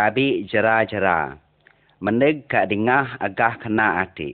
[0.00, 1.36] Tabi jera-jera.
[2.00, 4.32] Meneg kak dengah agah kena ati.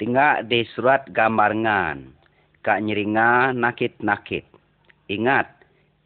[0.00, 2.16] Tinggal di surat gambar ngan.
[2.64, 4.48] Kak nyeringa nakit-nakit.
[5.12, 5.52] Ingat,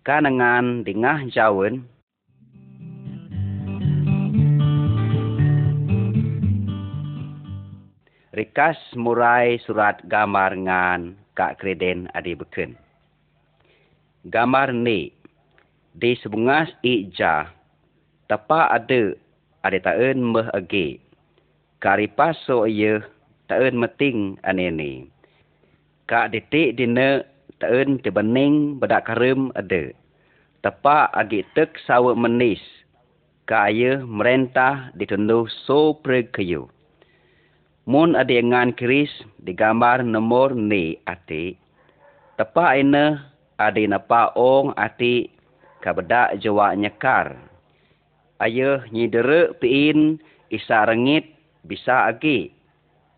[0.03, 1.87] kanangan dengah jauhan.
[8.35, 12.75] Rikas murai surat gambar ngan kak kreden adi beken.
[14.27, 15.15] Gambar ni
[15.95, 17.54] di sebungas ija
[18.35, 19.15] tapa ada
[19.63, 20.99] ada taen meh age.
[21.79, 22.99] Kari paso ye
[23.47, 25.07] taen meting ane ni.
[26.11, 27.23] Kak detik dina
[27.63, 29.95] taen tebening bedak karim ada.
[30.67, 32.59] Tapa agi tek sawa menis.
[33.47, 36.35] Kak aye merentah ditunduh so preg.
[37.87, 39.15] Mun ada ngan keris
[39.47, 41.55] digambar nomor ni ati.
[42.35, 43.31] Tapa ina
[43.63, 45.31] ada napa ong ati
[45.79, 47.54] kabedak jawa nyekar.
[48.43, 50.19] Ayah nyidere piin
[50.51, 51.31] isa rengit
[51.63, 52.51] bisa agi.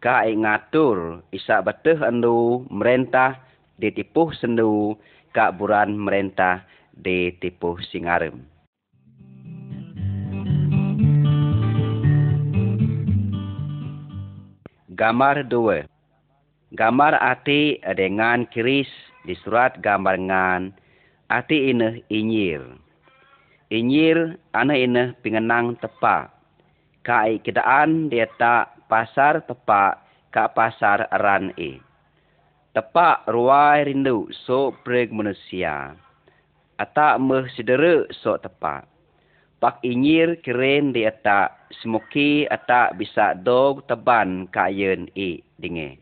[0.05, 3.41] Ka ngatur isa beteh andu merentah
[3.81, 4.93] ditipuh sendu
[5.33, 8.45] ka buran merentah ditipuh singarem.
[14.97, 15.85] Gambar dua.
[16.77, 18.89] Gambar ati dengan keris
[19.25, 20.63] di surat gambar ngan
[21.29, 22.86] ati ina inyir.
[23.67, 26.31] Inyir ana ina pingenang tepa.
[27.03, 29.99] Kai kedaan dia tak pasar tepa
[30.31, 31.83] ka pasar ran e.
[32.71, 35.99] Tepa ruai rindu so preg manusia.
[36.79, 38.87] Ata meh sidere so tepa.
[39.59, 45.99] Pak inyir keren dia tak semuki ata bisa dog teban kayen e dinge.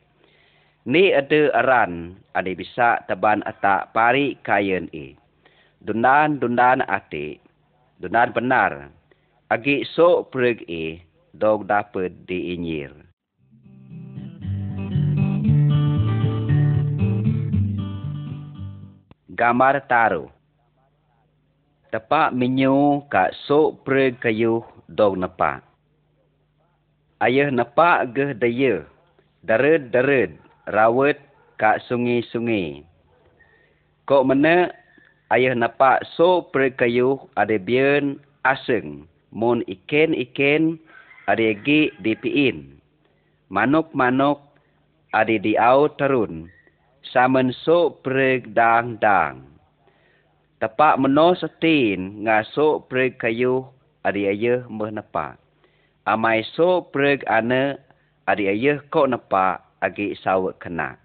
[0.84, 5.16] Ni ada aran ada bisa teban ata pari kayen e.
[5.80, 7.43] Dundan dundan ate.
[8.02, 8.90] Dundan benar.
[9.46, 10.98] Agi so preg e
[11.30, 12.90] dog dapat diinyir.
[19.34, 20.30] Gambar taruh.
[21.90, 25.62] Tepak minyu ka so preg kayu dog nepak.
[27.22, 28.82] Ayah nepak geh daya.
[29.44, 30.34] Dared-dared
[30.66, 31.20] rawat
[31.60, 32.82] ka sungi-sungi.
[34.08, 34.72] Kok mana
[35.32, 39.08] ayah nampak so perkayu ada bian aseng.
[39.34, 40.78] Mun iken-iken
[41.26, 42.78] ada gi dipiin.
[43.48, 44.40] Manuk-manuk
[45.14, 46.50] ada di au terun.
[47.14, 49.54] Samen so pereg dang-dang.
[50.58, 53.68] Tepak meno setin ngasuk pereg kayu
[54.00, 55.36] ada ayah meh nepak.
[56.08, 57.76] Amai so pereg ana
[58.24, 60.96] ada ayah kok nepak agi sawak kena.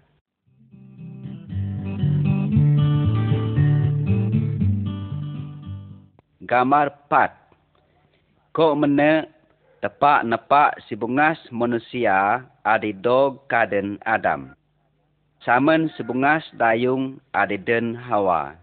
[6.50, 7.30] Gambar pat.
[8.50, 9.22] Kok mena
[9.78, 14.50] tepak nepak si bungas manusia adi dog kaden Adam.
[15.46, 18.58] Saman si bungas dayung adi den hawa.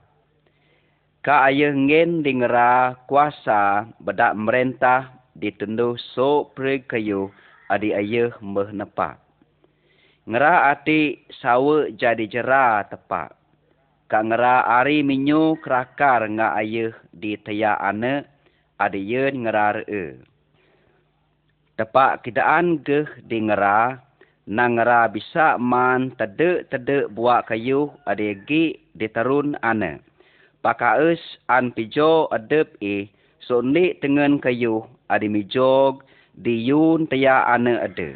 [1.23, 5.07] Ka ayah ngen dingera kuasa bedak merentah
[5.39, 7.31] ditendu so preg kayu
[7.71, 9.15] adi ayah meh nepak.
[10.27, 13.31] Ngera ati sawa jadi jera tepak.
[14.07, 18.23] Kak ngera ari minyu kerakar nga ayah di taya ane
[18.79, 20.15] adi yen ngera re.
[21.75, 23.99] Tepak kidaan geh di ngera
[24.47, 29.99] nang ngera bisa man tede-tede buat kayu adi gi di terun ane.
[30.63, 31.19] Pakaus
[31.51, 33.11] an pijo adep e
[33.43, 38.15] so ni tengen kayu adi mijog di yun taya ane ade.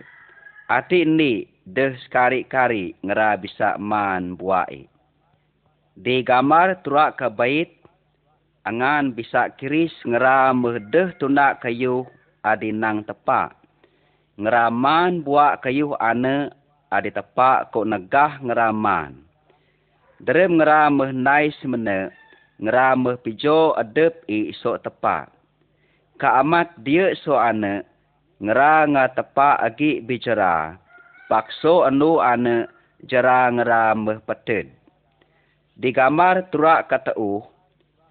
[0.71, 4.90] Ati ni deh sekari-kari ngera bisa man buai.
[6.01, 7.69] Di gambar turak ke bait,
[8.65, 12.09] angan bisa kiris ngera merdeh tunak kayu
[12.41, 13.53] adi nang tepak.
[14.33, 16.49] Ngera man buat kayu ane
[16.89, 19.21] adi tepak kok negah ngera man.
[20.17, 22.09] Derem ngera mehnai semene,
[22.57, 25.29] ngera meh pijo adep i sok tepak.
[26.17, 27.85] Ka amat dia so ane,
[28.41, 30.81] ngera nga tepak agi bicara
[31.29, 32.65] pakso anu ane
[33.05, 34.80] jarang ramah peted.
[35.79, 37.39] Di gambar turak kata u,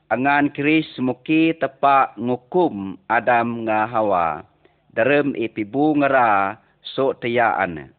[0.08, 4.42] angan keris muki tepak ngukum Adam nga hawa,
[4.90, 7.92] dalam ipibu ngera so ane.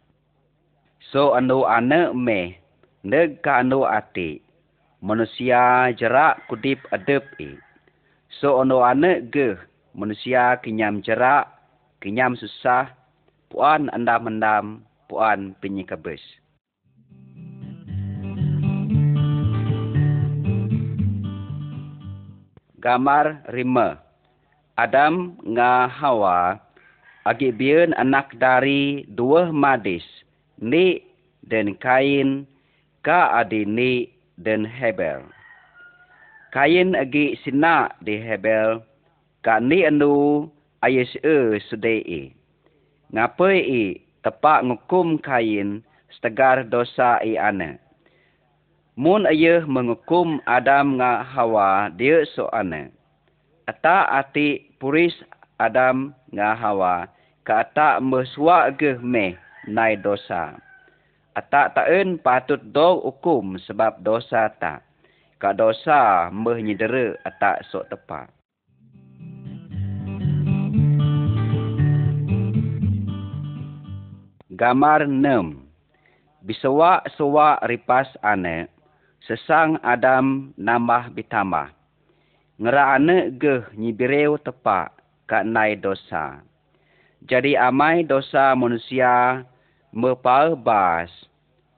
[1.11, 2.57] So anu ane me,
[3.03, 4.41] neg ka anu ati,
[5.03, 7.53] manusia jerak kudip adep i.
[8.41, 9.59] So anu ane ge,
[9.93, 11.47] manusia kinyam jerak,
[12.01, 12.89] kinyam susah,
[13.51, 16.40] puan andam-andam, puan penyikabes.
[22.81, 24.01] Gambar rima.
[24.73, 26.57] Adam nga Hawa
[27.29, 30.01] agi bian anak dari dua madis,
[30.57, 30.97] ni
[31.45, 32.49] dan Kain
[33.05, 34.09] ka adi ni
[34.41, 35.21] dan Hebel.
[36.49, 38.81] Kain agi sina di Hebel
[39.45, 40.49] ka ni anu
[40.81, 42.33] ayes e sudei.
[43.13, 43.83] Ngapai i
[44.25, 47.77] tepak ngukum Kain setegar dosa i ane.
[48.99, 52.91] Mun ayah mengukum Adam nga Hawa dia so ane.
[53.63, 55.15] Ata ati puris
[55.55, 57.07] Adam nga Hawa
[57.47, 59.39] ka ata meswa ge me
[59.71, 60.59] nai dosa.
[61.31, 64.83] Ata taen patut dog hukum sebab dosa ta.
[65.39, 68.27] Ka dosa meh nyedera ata sok tepat.
[74.51, 75.71] Gamar 6
[76.41, 78.65] Bisawa-sawa ripas ane,
[79.31, 81.15] sesang Adam nambah.
[82.59, 84.91] Ngera ane geh nyibireu tepak
[85.23, 86.43] ka nai dosa.
[87.23, 89.47] Jadi amai dosa manusia
[89.95, 91.07] mepal bas.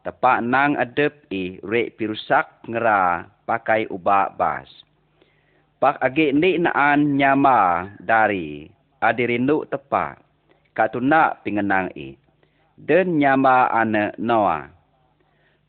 [0.02, 4.68] Tepak nang adep i rek pirusak ngera pakai ubak bas.
[5.78, 8.66] Pak agi ni naan nyama dari
[8.98, 10.20] adirindu tepak.
[10.74, 12.18] Katunak pingenang i
[12.82, 14.74] dan nyama ane Noah.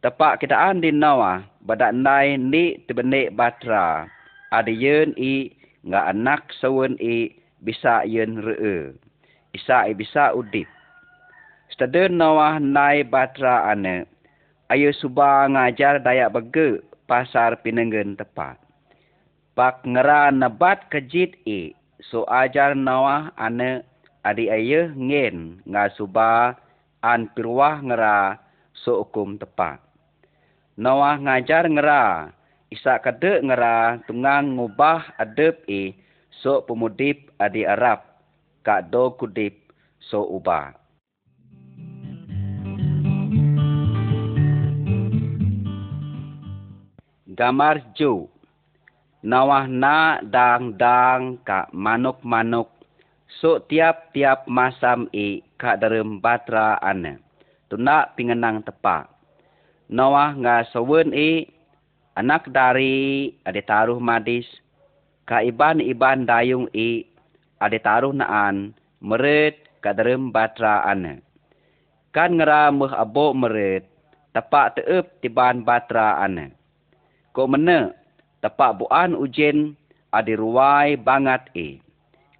[0.05, 4.05] Tepak kitaan di Noah, badak nai ni tebenik batra,
[4.53, 5.49] ada yen i
[5.81, 7.33] nga anak sawen i
[7.65, 8.93] bisa yen ree.
[9.56, 10.69] Isa i bisa udip.
[11.73, 14.05] Setelah Noah nai batra ane,
[14.69, 18.61] ayo suba ngajar dayak bege pasar pinenggen tepat.
[19.57, 21.73] Pak ngera nabat kejit i,
[22.05, 23.81] so ajar Noah ane
[24.21, 26.61] adi ayo ngen nga suba
[27.00, 28.37] an pirwah ngera
[28.77, 29.81] so hukum tepat.
[30.75, 32.35] Noah ngajar ngera,
[32.67, 35.94] isa kade ngera tungang ngubah adep i
[36.43, 38.03] so pemudip adi Arab,
[38.67, 39.55] kak do kudip
[40.03, 40.75] so ubah.
[47.35, 48.31] Gamar ju.
[49.25, 52.75] Nawah na dang dang ka manuk-manuk
[53.43, 57.19] So tiap-tiap masam i ka dalam batra ane.
[57.67, 59.13] Tuna pingenang tepak.
[59.93, 61.45] Noah nga sawen i
[62.17, 64.49] anak dari ade taruh madis.
[65.29, 67.05] Ka iban-iban dayung i
[67.61, 68.73] ade taruh naan
[69.05, 71.21] mered ka dalam batra ane.
[72.17, 73.85] Kan ngera muh abo mered
[74.33, 76.57] tepak teup tiban batra ane.
[77.37, 77.93] Ko mene
[78.41, 79.77] tepak buan ujen
[80.17, 81.77] ade ruai bangat i.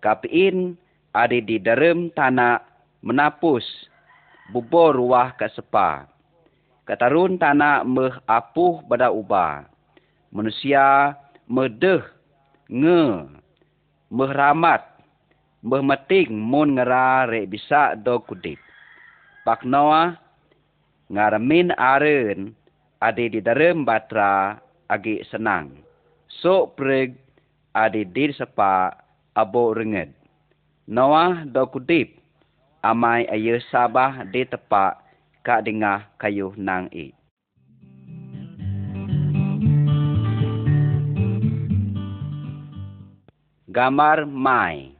[0.01, 0.81] Kapiin
[1.13, 2.61] ada di dalam tanah
[3.05, 3.65] menapus
[4.49, 6.14] bubur ruah ke sepa.
[6.85, 9.65] Katarun tanah meh apuh pada ubah.
[10.29, 11.17] Manusia
[11.49, 12.05] medeh
[12.69, 13.25] nge
[14.13, 14.85] meh ramat
[15.65, 18.61] meh meting mun ngera re bisa do kudip.
[19.49, 20.13] Pak Noah
[21.09, 22.53] ngaramin aren
[23.01, 24.61] ada di dalam batra
[24.93, 25.81] agi senang.
[26.29, 27.17] Sok preg
[27.73, 28.93] ada di sepa
[29.33, 30.13] abo renged.
[30.85, 32.13] Noah do kudip
[32.85, 35.04] amai ayo sabah di tepak
[35.45, 37.13] kak dengah kayu nang i.
[43.69, 44.97] Gambar mai.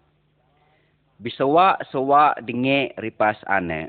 [1.17, 3.89] Bisawa-sawa dinge ripas ane.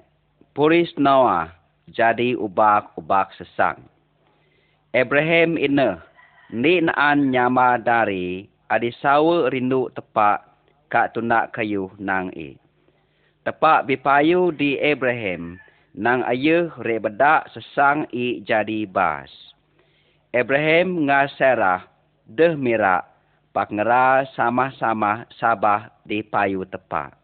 [0.55, 1.51] Puris Noah
[1.91, 3.83] jadi ubak-ubak sesang.
[4.95, 5.99] Abraham ina
[6.55, 10.39] ni naan nyama dari adi sawa rindu tepak
[10.87, 12.55] kak tunak kayu nang e.
[13.43, 15.59] Tepak bipayu di Abraham
[15.95, 19.31] nang ayuh rebedak sesang i jadi bas.
[20.35, 21.87] Abraham nga Sarah
[22.27, 23.07] deh mirak
[23.55, 27.15] pak ngera sama-sama sabah di payu tepak.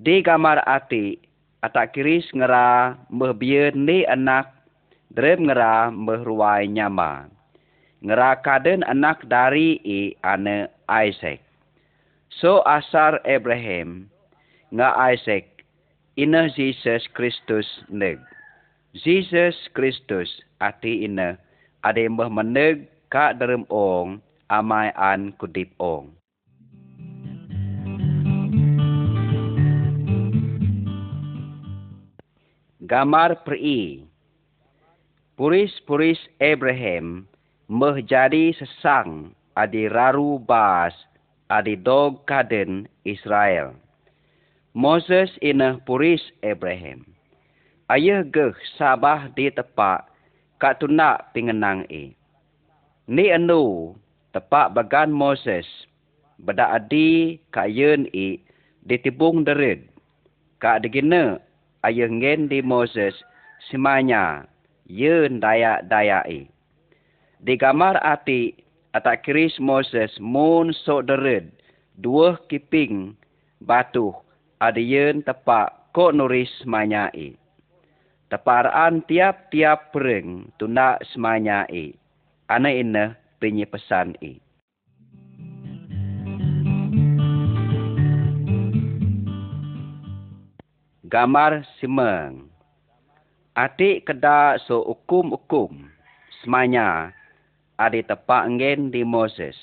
[0.00, 1.20] Di gambar ati,
[1.60, 4.48] atak kiris ngera mehbier ni anak
[5.12, 7.28] drem ngera mehruai nyama.
[8.00, 11.44] Ngera kaden anak dari i ane Isaac.
[12.32, 14.08] So asar Abraham
[14.72, 15.51] nga Isaac
[16.16, 18.20] ina Jesus Kristus neg.
[18.92, 20.28] Jesus Kristus
[20.60, 21.40] ati ina
[21.80, 24.20] ade mbah meneg ka dalam ong
[24.52, 26.12] amai an kudip ong.
[32.84, 34.04] Gamar peri.
[35.32, 37.24] Puris-puris Abraham
[37.72, 40.92] meh jadi sesang adi raru bas
[41.48, 43.72] adi dog kaden Israel.
[44.72, 47.04] Moses ina puris Abraham.
[47.92, 50.08] Ayah geh sabah di tepak
[50.56, 52.16] kat tunak pingenang e.
[53.04, 53.92] Ni anu
[54.32, 55.68] tepak bagan Moses
[56.40, 58.40] beda adi ka yen i
[58.88, 59.92] ditibung derid.
[60.56, 61.36] Ka degina
[61.84, 63.12] ayah ngen di Moses
[63.68, 64.48] semanya
[64.88, 66.48] yen daya-daya i.
[67.44, 68.56] Di gambar ati
[68.96, 71.52] atak kiris Moses mun sok derid
[72.00, 73.12] dua kiping
[73.68, 74.16] batu
[74.62, 77.34] ada yen tepak ko nuris semanya i.
[78.30, 81.90] Teparaan tiap-tiap pereng tunda semanya i.
[82.46, 84.38] Ana ina penye pesan i.
[91.10, 92.46] Gambar simeng.
[93.58, 95.90] Adik keda so hukum-hukum
[96.40, 97.10] semanya
[97.76, 99.58] ada tepak ngen di Moses.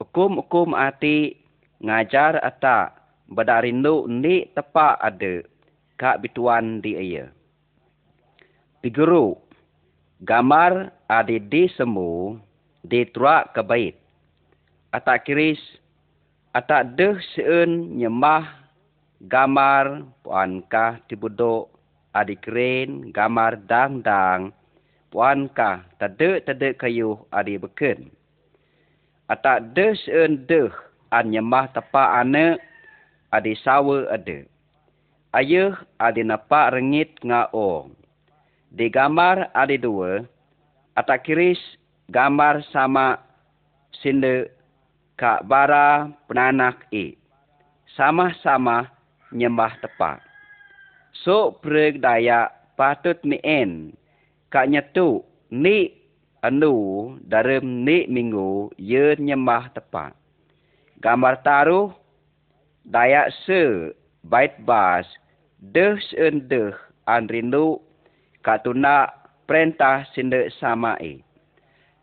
[0.00, 1.36] Hukum-hukum ati
[1.84, 2.40] ngajar
[3.30, 5.46] ata badarindu ni tepak ada
[5.94, 7.30] kak bituan di iya.
[8.82, 9.38] Piguru,
[10.26, 12.34] gambar ada di semu
[12.82, 13.94] di tuak ke bait.
[14.90, 15.62] Atak kiris,
[16.56, 18.50] atak deh seun nyemah
[19.30, 21.70] gambar puankah tibudok
[22.16, 24.50] adi keren gambar dang-dang
[25.14, 28.10] puankah tade-tade kayu adi beken.
[29.30, 30.72] Atak deh seun deh
[31.12, 32.69] an nyemah tepa ane
[33.30, 34.46] adi sawa ada.
[35.30, 37.94] Ayah adi napak rengit ngaong.
[38.70, 40.22] Di gambar adi dua,
[40.98, 41.58] atak kiris
[42.10, 43.18] gambar sama
[44.02, 44.50] sinde
[45.18, 47.14] kak bara penanak i.
[47.98, 48.86] Sama-sama
[49.34, 50.22] nyembah tepat.
[51.26, 53.94] So preg daya patut ni en
[54.54, 55.90] kak nyetu ni
[56.40, 60.14] anu dalam ni minggu ye nyembah tepat.
[61.02, 61.99] Gambar taruh
[62.88, 63.92] daya se
[64.24, 65.04] bait bas
[65.60, 66.72] deh sen deh
[67.04, 67.80] an rindu
[68.40, 69.10] katuna
[69.44, 71.20] perintah sinde sama e.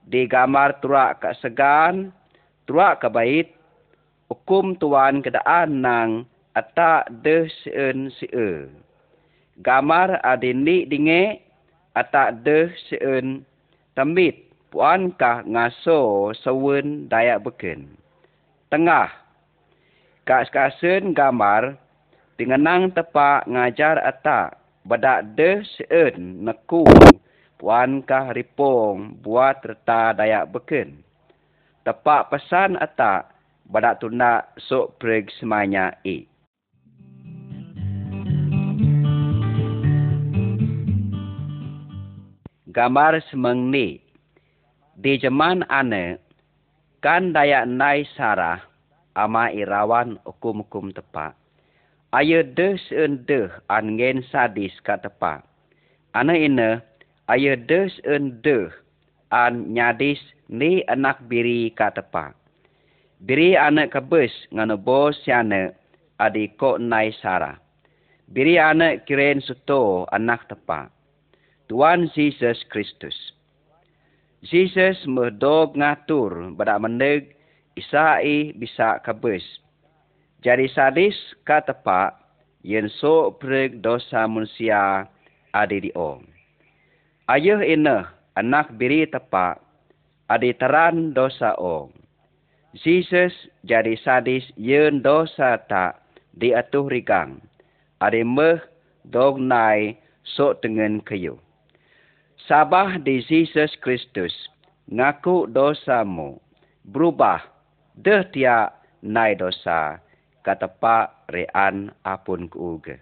[0.08, 2.16] Di gambar turak kak segan,
[2.64, 3.48] turak ke bait,
[4.32, 6.24] hukum tuan kedaan nang
[6.56, 8.72] ata de seun seu.
[9.64, 11.44] Gamar adini dinge
[11.96, 13.44] ata de seun
[13.96, 17.88] tamit puan kah ngaso sewen daya beken.
[18.68, 19.12] Tengah
[20.28, 21.80] kak skasen gamar
[22.36, 26.84] dingenang tepa ngajar ata badak de seun neku
[27.56, 31.00] puan kah ripong buat reta daya beken.
[31.88, 33.32] Tepak pesan ata
[33.72, 36.28] badak tuna sok preg semanya i.
[42.68, 43.98] gambar semeng ni.
[44.94, 46.22] Di zaman ane,
[47.02, 48.77] kan daya nai sarah
[49.18, 51.34] ama irawan hukum-hukum tepat.
[52.14, 53.26] Ayo deh seun
[53.68, 55.42] an ngen sadis ka tepat.
[56.14, 56.86] Ane ina,
[57.28, 58.38] ayo deh seun
[59.34, 62.38] an nyadis ni anak biri ka tepat.
[63.18, 65.74] Biri anak kebus ngano bos siane
[66.22, 67.58] adi ko nai sarah.
[68.30, 70.94] Biri anak kiren suto anak tepat.
[71.68, 73.18] Tuan Jesus Kristus.
[74.46, 77.37] Jesus merdog ngatur pada meneg
[77.78, 79.46] isai bisa kabus.
[80.42, 81.14] Jadi sadis
[81.46, 82.18] kata pak
[82.66, 85.06] yen so preg dosa manusia
[85.54, 86.26] adi di om.
[87.30, 89.62] Ayah ina anak biri tepak
[90.28, 91.94] adi teran dosa om.
[92.78, 93.34] Jesus
[93.66, 96.02] jadi sadis yen dosa tak
[96.38, 97.42] diatuh rigang.
[97.98, 98.62] Adi meh
[99.10, 99.98] dog nai
[100.38, 101.40] sok dengan kayu.
[102.48, 104.32] Sabah di Jesus Kristus,
[104.88, 106.40] ngaku dosamu,
[106.88, 107.44] berubah,
[107.98, 108.70] deh tia
[109.02, 109.98] nai dosa,
[110.46, 113.02] kata pak rean apun kuuge.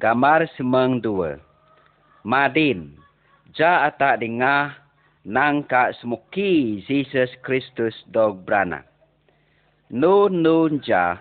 [0.00, 1.36] Gambar semang dua.
[2.24, 2.96] Madin,
[3.52, 4.72] ja ata dengah
[5.24, 8.84] nangka semuki Jesus Kristus dog brana.
[9.92, 11.20] Nun nun ja,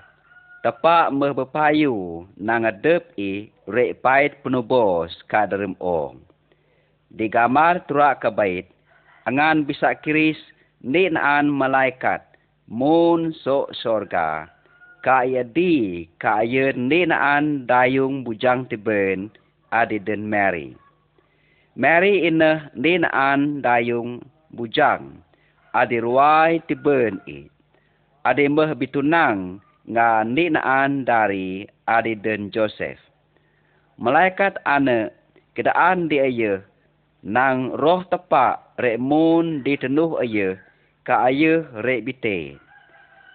[0.60, 6.29] Tepak meh berpayu nang adep i rek pait penubos kaderem ong.
[7.10, 8.70] Di gamar turak ke bait,
[9.26, 10.38] angan bisa kiris
[10.86, 12.22] ni naan malaikat
[12.70, 14.46] mun so sorga.
[15.02, 19.34] Kaya di kaya ni naan dayung bujang tiben
[19.74, 20.78] adi den Mary.
[21.74, 24.22] Mary ina ni naan dayung
[24.54, 25.18] bujang
[25.74, 27.50] adi ruai tiben i.
[28.28, 29.58] Adi meh bitunang
[29.90, 33.02] nga ninaan dari adi dan Joseph.
[33.98, 35.10] Malaikat ane
[35.58, 36.69] kedaan di aye
[37.26, 40.56] nang roh tepak rek mun di tenuh aye
[41.04, 42.56] ka aye rek bite.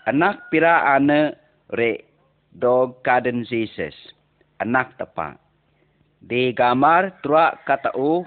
[0.08, 1.36] Anak pira ane
[1.72, 2.08] rek
[2.56, 3.92] dog kaden Jesus.
[4.60, 5.36] Anak tepak.
[6.24, 8.24] Di gamar tuak kata u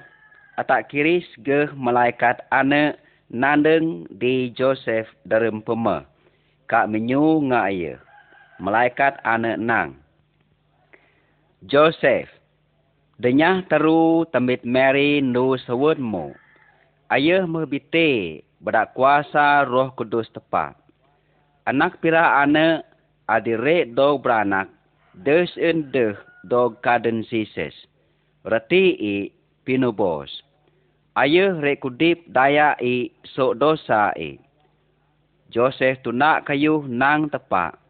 [0.61, 2.93] atak kiris ge malaikat ane
[3.33, 6.05] nandeng di Joseph dalam pema.
[6.67, 7.97] Kak menyu nga ayah.
[8.59, 9.97] Malaikat ane nang.
[11.65, 12.36] Joseph.
[13.17, 16.37] Denyah teru temit Mary nu sewun mu.
[17.09, 20.77] Ayah mebite bedak kuasa roh kudus tepat.
[21.65, 22.85] Anak pira ane
[23.25, 24.69] adirek dog beranak.
[25.17, 26.13] Des en deh
[26.45, 27.73] dog kaden sises.
[28.45, 29.33] Reti i
[29.65, 30.29] pinubos.
[31.17, 34.37] Ayah rek kudip daya i sok dosa i.
[35.49, 37.81] Joseph tu nak kayu nang tepak.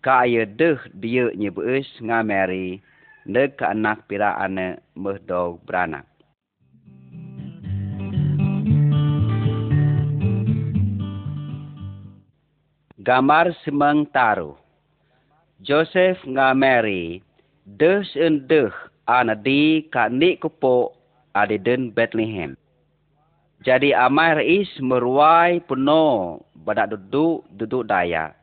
[0.00, 2.80] Ka ayah deh dia nyebuis ngameri.
[3.26, 6.06] Neg ka anak pira ane mehdog beranak.
[13.02, 14.54] Gambar semang taruh.
[15.58, 17.18] Joseph ngameri.
[17.66, 18.70] Des en deh
[19.10, 20.94] anadi ka ni kupo
[21.34, 22.54] ada den Bethlehem.
[23.66, 28.38] Jadi amai rais meruai penuh badak duduk duduk daya.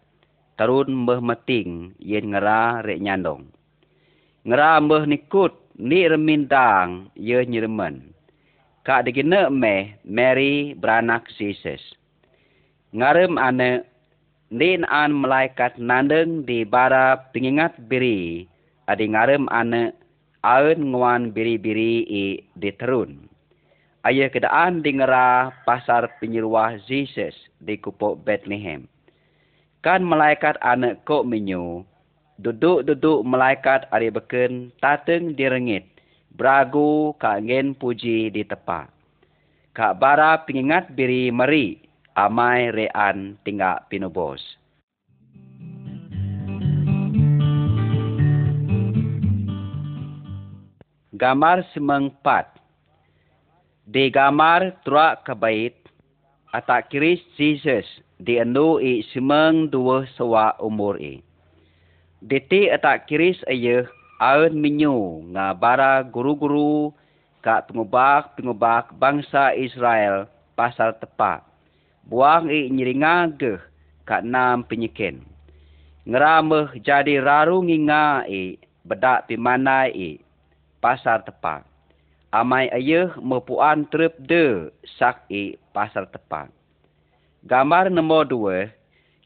[0.60, 3.48] Tarun mbah meting yen ngera rek nyandong.
[4.44, 8.12] Ngera mbah nikut ni remindang ye nyiremen.
[8.84, 11.80] Kak digina meh Mary beranak Jesus.
[12.92, 13.88] Ngarem ane
[14.52, 18.44] nin an malaikat nandeng di bara pengingat biri
[18.92, 19.96] adi ngarem ane
[20.44, 22.24] aun nguan biri-biri i
[22.60, 23.32] diterun.
[24.04, 27.32] Ayah kedaan dingera pasar penyeruah Jesus
[27.64, 28.92] di kupuk Bethlehem.
[29.80, 31.88] Kan malaikat anak kok menyu,
[32.42, 35.86] duduk-duduk malaikat ari beken tateng di rengit,
[36.34, 38.90] beragu kak ngen puji di tepa.
[39.74, 41.82] Kak bara pengingat biri meri,
[42.14, 44.42] amai rean tinggal pinubos.
[51.14, 52.60] gambar semengpat.
[53.88, 55.76] Di gambar tuak kebait,
[56.52, 57.86] atak kiris Jesus
[58.18, 61.24] di anu i semeng dua sewa umur i.
[62.24, 63.84] Diti atak kiris ayah
[64.24, 66.96] aun minyu nga bara guru-guru
[67.44, 71.44] ka pengubak-pengubak bangsa Israel pasal tepat.
[72.08, 73.60] Buang i nyiringa geh
[74.08, 75.20] ka nam penyikin.
[76.08, 78.56] Ngerameh jadi raru nginga i
[78.88, 80.10] bedak pimanai i
[80.80, 81.68] pasar tepat.
[82.32, 86.48] Amai ayah mepuan trip de sak i pasar tepat.
[87.44, 88.72] Gambar nombor dua,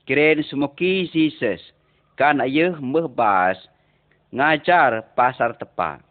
[0.09, 1.76] kiren semuki Jesus
[2.17, 3.61] kan ayah mehbas
[4.33, 6.01] ngajar pasar tepat.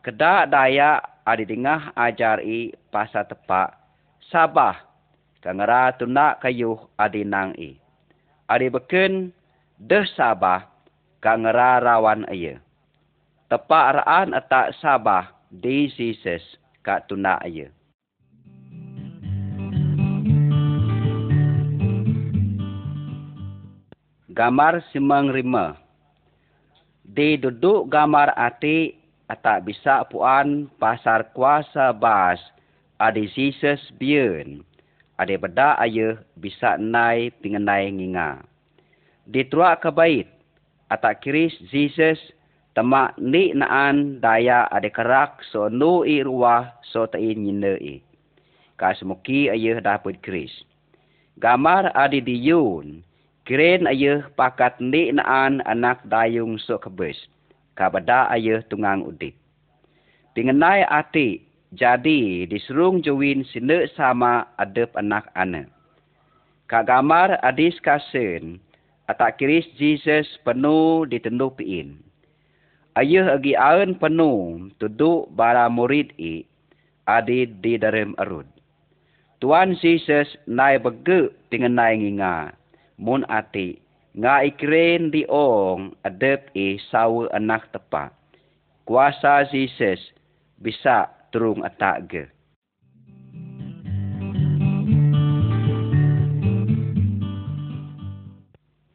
[0.00, 3.74] Kedak daya adi dengah ajar i pasar tepat,
[4.30, 4.78] sabah
[5.42, 7.74] kangara tunak kayuh adi nang i.
[8.46, 9.34] Adi beken
[9.82, 10.62] deh sabah
[11.18, 12.62] kangara rawan ayah
[13.46, 16.42] tepak raan atak sabah di Jesus
[16.82, 17.75] kat tuna aye.
[24.36, 25.80] Gambar simang rima.
[27.08, 28.92] Di duduk gambar ati
[29.32, 32.36] atak bisa puan pasar kuasa bas
[33.00, 34.60] adi Jesus biun.
[35.16, 38.44] Adi beda aye bisa nai pingenai nginga.
[39.24, 40.28] Di truak kebait
[40.92, 42.20] atak kiris Jesus
[42.76, 48.04] Tama ni naan daya ade kerak so nu i ruah so ta i nyinde i.
[48.76, 50.52] Ka semuki ayah dapat kris.
[51.40, 52.36] Gamar adi di
[53.46, 53.48] yun.
[53.48, 57.16] Kiren ayah pakat ni naan anak dayung so kebes.
[57.78, 59.38] Ka bada ayah tungang udip.
[60.34, 65.64] Pingenai ati jadi diserung jawin sinde sama adep anak ana.
[66.66, 68.58] Ka gamar adis kasen
[69.06, 72.06] atak kiris Jesus penuh ditendu piin
[72.96, 76.42] ayah agi aun penuh tuduk bara murid i
[77.04, 78.48] adi di dalam arud.
[79.38, 82.56] Tuan Jesus nai bege dengan nai nginga.
[82.96, 83.76] Mun ati
[84.16, 88.08] nga ikren di ong adep i sawa anak tepa.
[88.88, 90.00] Kuasa Jesus
[90.56, 92.24] bisa turung atak ge.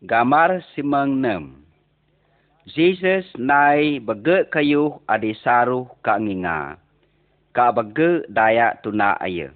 [0.01, 1.61] Gamar simang nem.
[2.65, 6.81] Jesus nai bege kayu adi saru ka nginga.
[7.53, 9.53] Ka bege daya tuna aye.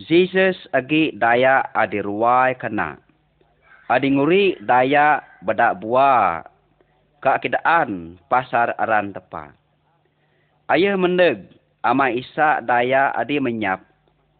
[0.00, 3.03] Jesus agi daya adi ruai kana.
[3.84, 6.40] Adi nguri daya badak buah.
[7.20, 9.52] Ka kidaan pasar aran tepa.
[10.72, 11.52] Ayah mendeg
[11.84, 13.84] ama isa daya adi menyap.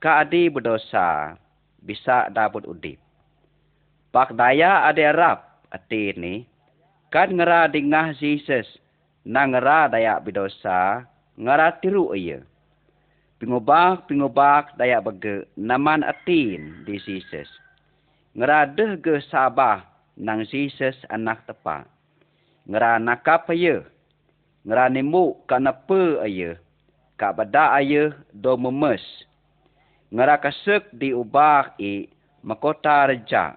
[0.01, 1.37] Ka adi berdosa
[1.85, 2.97] bisa dapat udip.
[4.13, 6.35] Pak daya adi rap ati ni
[7.13, 8.67] kan ngera dingah Jesus
[9.29, 11.05] na ngera daya bidosa
[11.37, 12.41] ngera tiru iya
[13.43, 17.64] pingubak-pingubak daya bege naman atin di Jesus.
[18.35, 19.87] Ngeradeh ge sabah
[20.19, 21.87] nang Jesus anak tepa.
[22.67, 23.87] Ngera nakap aye.
[24.67, 26.59] Ngera nimu kanapa aye.
[27.15, 29.03] Kak bada aye do memes.
[30.11, 32.11] Ngera kasek diubah i
[32.43, 33.55] makota reja.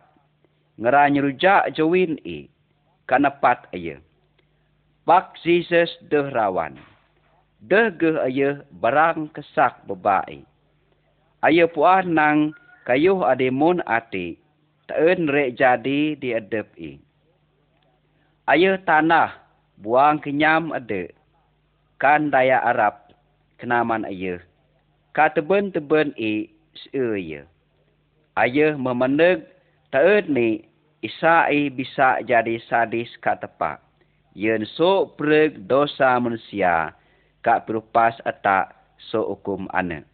[0.78, 2.46] Ngera nyerujak jawin i
[3.10, 3.98] kanapat aye.
[5.10, 6.78] Pak Jesus deh rawan.
[7.66, 10.46] Deh ge aye barang kesak bebai.
[11.42, 12.54] Aye puan nang
[12.86, 14.38] kayuh ademun ati
[14.88, 16.96] Taen rek jadi di adep i.
[18.48, 19.36] Ayah tanah
[19.84, 21.12] buang kenyam ade.
[22.00, 23.12] Kan daya Arab
[23.60, 24.40] kenaman ayah.
[25.12, 26.48] Ka teben-teben i
[26.88, 27.44] seaya.
[28.40, 29.44] Ayah memeneg
[29.92, 30.64] taen ni
[31.04, 33.84] isa i bisa jadi sadis ka tepak.
[34.38, 36.96] Yen so preg dosa manusia
[37.44, 38.72] ka perupas atak
[39.12, 40.08] so hukum anak.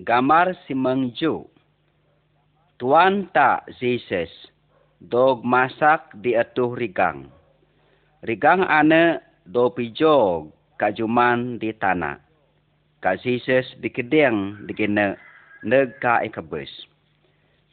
[0.00, 1.44] Gamar si mengju.
[2.80, 4.32] Tuan tak Jesus
[5.04, 7.28] dog masak di atuh rigang.
[8.24, 10.48] Rigang ane do pijog
[10.80, 12.16] kajuman di tanah.
[13.04, 15.16] Ka Jesus di kedeng di kena
[15.64, 16.72] neg ka ikabes.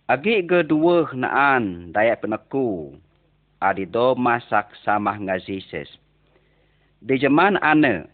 [0.08, 2.96] Agi kedua naan daya peneku
[3.64, 5.88] adi do masak sama nga Jesus.
[7.04, 8.08] Di zaman ane,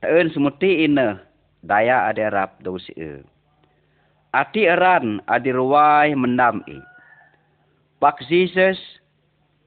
[0.00, 1.20] taen semuti ine
[1.64, 2.92] daya ada rap do si
[4.36, 6.76] ati eran adi ruwai mendam i.
[7.96, 8.76] Pak Jesus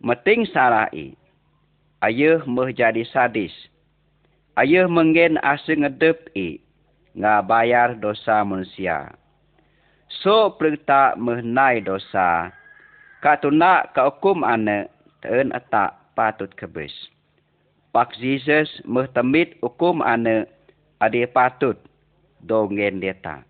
[0.06, 1.18] meting salah i.
[2.06, 3.52] Ayah meh jadi sadis.
[4.54, 6.62] Ayah menggen asa ngedep i.
[7.18, 9.18] Nga bayar dosa manusia.
[10.22, 12.54] So perta mehnai dosa.
[13.26, 14.86] Katuna ka hukum ane
[15.26, 16.94] teun atak patut kebes.
[17.90, 20.46] Pak Jesus meh temit hukum ane
[21.02, 21.76] adi patut
[22.46, 23.49] dongen dia tak.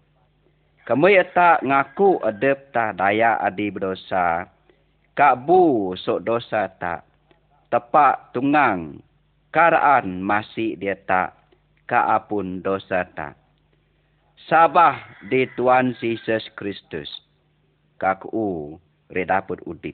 [0.90, 4.50] Kami tak ngaku adep ta daya adi berdosa.
[5.14, 7.06] Kak bu sok dosa tak.
[7.70, 8.98] Tepak tungang.
[9.54, 11.38] Karaan masih dia tak.
[11.86, 13.38] Kak apun dosa tak.
[14.50, 14.98] Sabah
[15.30, 17.06] di Tuan Yesus Kristus.
[18.02, 18.82] Kak u
[19.14, 19.94] redaput udip.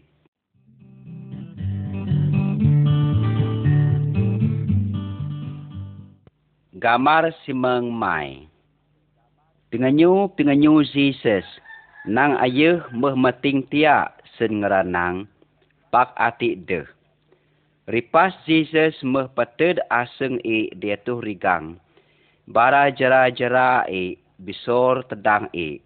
[6.79, 8.54] Gamar Simeng Mai
[9.75, 11.43] Pinganyu pinganyu Jesus
[12.07, 14.07] nang ayeh meh meting tia
[14.39, 15.27] sen ngeranang
[15.91, 16.87] pak ati de.
[17.91, 21.75] Ripas Jesus meh pated aseng e dia tu rigang.
[22.47, 25.83] Bara jera-jera e bisor tedang e.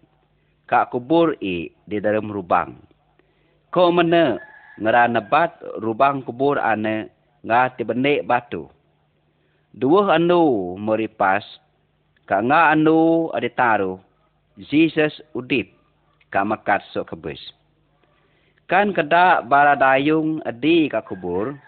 [0.70, 2.78] Kak kubur e di dalam rubang.
[3.74, 4.38] Ko mana
[4.78, 7.10] ngeranabat rubang kubur ane
[7.42, 8.70] ngati benek batu.
[9.74, 11.42] Dua anu meripas
[12.30, 13.98] ka nga anu adi taru
[14.70, 15.66] Jesus udip
[16.30, 17.42] ka makat so kebus.
[18.70, 21.58] Kan kada baradayung adi ka kubur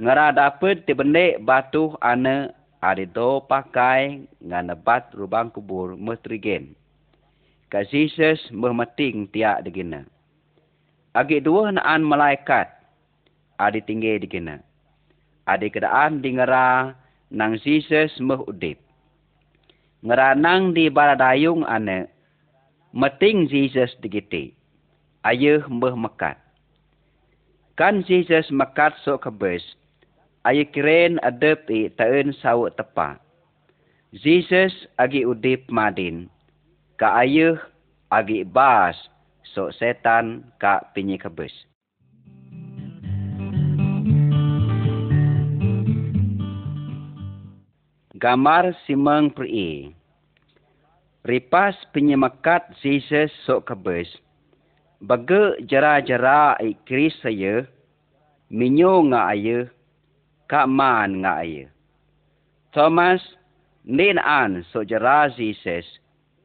[0.00, 2.48] ngara dapet ti bende batu ane
[2.80, 6.72] adi do pakai nga nebat rubang kubur metrigen.
[7.68, 10.08] Ka Jesus mehmeting tiak digina.
[11.12, 12.72] Agi dua naan malaikat
[13.60, 14.64] adi tinggi digina.
[15.44, 16.96] Adi kedaan di ngara
[17.28, 18.87] nang Jesus meh udip
[20.02, 22.10] ngeranang di baradayung ane.
[22.94, 24.56] Meting Jesus digiti.
[25.26, 26.38] Ayah mbah mekat.
[27.78, 29.62] Kan Jesus mekat so kebes
[30.48, 33.20] ayah kiren adep i taen sawu tepa.
[34.16, 36.32] Jesus agi udip madin
[36.96, 37.60] ka ayah
[38.08, 38.96] agi bas
[39.52, 41.52] so setan ka pinyi kebes
[48.18, 49.94] gamar simang pri.
[51.22, 54.10] Ripas penyemekat Jesus sok kebes.
[54.98, 57.62] Baga jara-jara ai kris saya,
[58.50, 59.70] minyo nga aye,
[60.50, 61.70] ka man nga aye.
[62.74, 63.22] Thomas,
[63.86, 65.86] nin an so jara Jesus,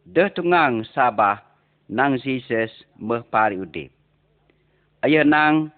[0.05, 1.41] deh tungang sabah
[1.89, 2.69] nang Jesus
[3.01, 3.89] meh pari udip.
[5.01, 5.73] Aye nang,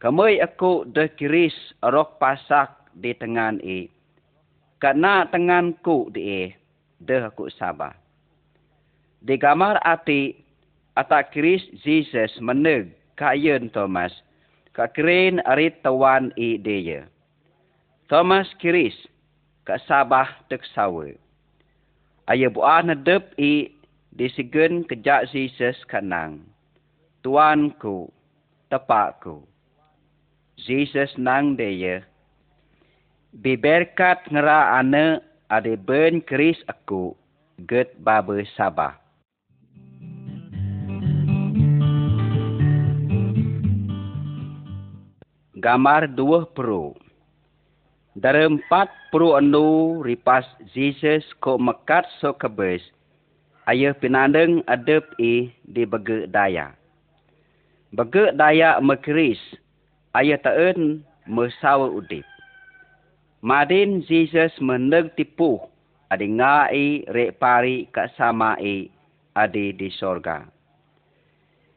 [0.00, 3.92] kamay ako deh kiris arok pasak di tengan i,
[4.78, 6.54] Karena tenganku di
[7.02, 7.98] deh aku sabar.
[9.18, 10.38] Di gambar ati
[10.94, 14.14] atak Chris Jesus meneg kayen Thomas
[14.70, 14.86] ka
[15.50, 17.10] arit tawan i dia.
[18.06, 18.94] Thomas Chris
[19.66, 21.10] ka sabah tek sawe.
[22.30, 23.74] Aya buah nedep i
[24.14, 26.46] disigen kejak Jesus kanang.
[27.26, 28.14] Tuanku,
[28.70, 29.42] tepakku.
[30.54, 32.06] Jesus nang daya.
[33.28, 35.20] Biberkat ngera ane
[35.52, 37.12] ade ben keris aku
[37.68, 38.96] get babe sabah.
[45.60, 46.96] Gambar dua pro.
[48.16, 52.80] Dari empat pro anu ripas Jesus ko mekat so kebes.
[53.68, 56.72] Ayah pinandeng adep i di bege daya.
[57.92, 59.38] Bege daya mekeris.
[60.16, 62.24] Ayah taen mesawa udip.
[63.38, 65.62] Madin Jesus meneg tipu
[66.10, 67.86] adi ngai rek pari
[69.38, 70.42] adi di sorga.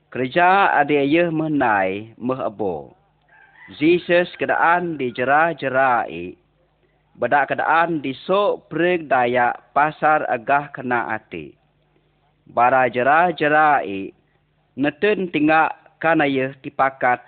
[0.10, 2.97] Kerja adi ayah menai meh abo.
[3.78, 6.34] Jesus kedaan di jera-jera i.
[7.21, 11.54] Kedaan di sok preg daya pasar agah kena ati.
[12.50, 14.10] Bara jera-jera i.
[14.82, 15.69] Neten tinggal
[16.02, 17.21] kanaya tipakat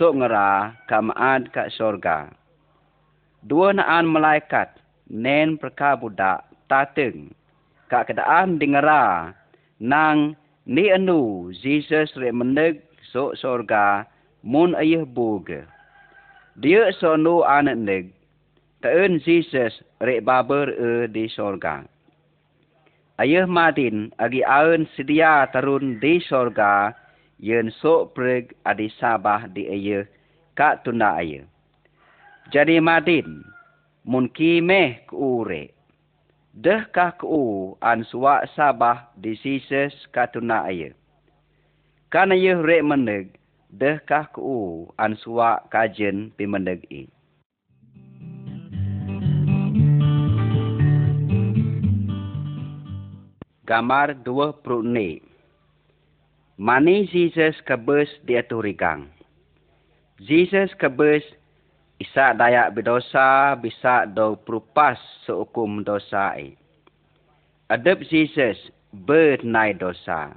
[0.00, 2.32] sok ngera kamaan ka sorga
[3.44, 4.76] dua naan malaikat
[5.12, 7.30] nen perka budak tateng
[7.92, 9.36] kak kedaan dengera
[9.80, 10.32] nang
[10.64, 12.80] ni anu Jesus re meneg
[13.12, 14.08] so sorga
[14.40, 15.62] mun ayah buge
[16.54, 18.04] dia sonu anak neg
[18.84, 19.72] taen Jesus
[20.04, 21.88] re baber e di sorga.
[23.16, 26.92] Ayah madin agi aun sedia tarun di sorga
[27.40, 30.04] yen sok preg adi sabah di ayah
[30.58, 31.46] kak tunda ayah
[32.54, 33.42] jadi madin
[34.06, 35.74] mun kimeh kuure
[36.54, 40.94] deh kah ku an suwa sabah di sises katuna aye
[42.14, 43.34] kana ye re meneg
[43.74, 47.10] deh kah ku an suwa kajen pi meneg i
[53.64, 55.24] Gambar dua prune.
[56.60, 59.08] Mani Jesus kebes di aturigang.
[60.20, 61.24] Jesus kebes
[62.04, 66.52] Isa dayak berdosa bisa do perupas seukum dosa i.
[67.72, 68.60] Adab Jesus
[68.92, 70.36] bernai dosa.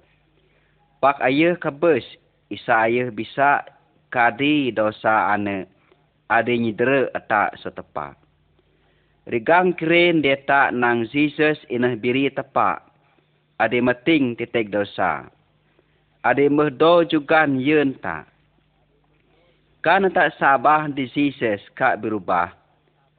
[1.04, 2.08] Pak ayah kebes
[2.48, 3.68] isa ayah bisa
[4.08, 5.68] kadi dosa ane
[6.32, 8.16] ade nyidera atak setepak.
[9.28, 12.80] Rigang keren dia tak nang Jesus inah biri tepak.
[13.60, 15.28] Ade meting titik dosa.
[16.24, 18.37] Ade mehdo juga yun tak.
[19.86, 22.50] Kan tak sabah di sises kak berubah.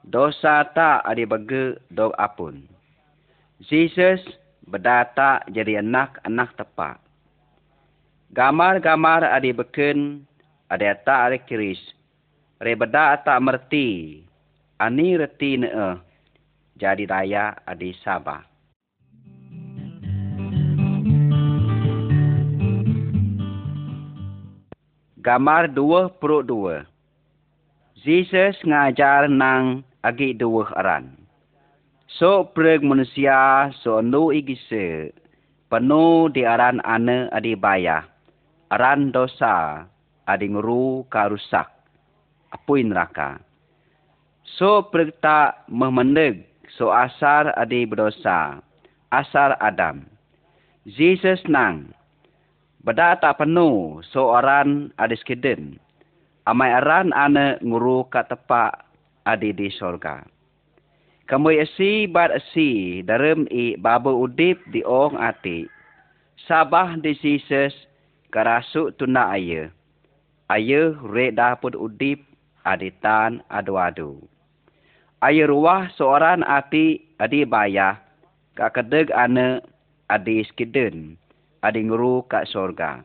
[0.03, 2.67] Dosa tak ada bagi do apun.
[3.63, 4.19] Jesus
[4.67, 6.97] berdata jadi anak-anak tepat.
[8.35, 10.23] Gamar-gamar ada beken,
[10.69, 11.81] ada tak ada kiris.
[12.59, 14.21] Rebeda tak merti.
[14.79, 15.69] Ani reti ne
[16.79, 18.48] jadi daya ada sabah.
[25.29, 26.89] Gambar dua perut dua.
[28.01, 31.13] Jesus ngajar nang agi dua aran.
[32.17, 35.13] So preg manusia so nu igise.
[35.69, 38.09] Penuh di aran ane adi baya.
[38.73, 39.85] Aran dosa
[40.25, 41.69] adi nguru karusak.
[42.49, 43.37] Apui neraka.
[44.57, 46.41] So preg tak memeneg
[46.73, 48.65] so asar adi berdosa.
[49.13, 50.09] Asar Adam.
[50.89, 51.93] Jesus nang
[52.79, 55.75] Bada tak penuh seorang adis kiden.
[56.47, 58.87] Amai aran ane nguru kat tepak
[59.27, 60.23] adi di sorga.
[61.27, 65.67] Kamu esi bad esi dalam i babu udip di ong ati.
[66.47, 67.75] Sabah di sises
[68.31, 69.67] karasuk tuna aye.
[70.47, 72.23] Aye re dapur udip
[72.63, 74.23] adi tan adu-adu.
[75.19, 77.99] Aye ruah seorang ati adi bayah
[78.55, 79.59] kakedeg ane
[80.07, 81.19] adi skiden
[81.63, 83.03] adi nguru kat sorga.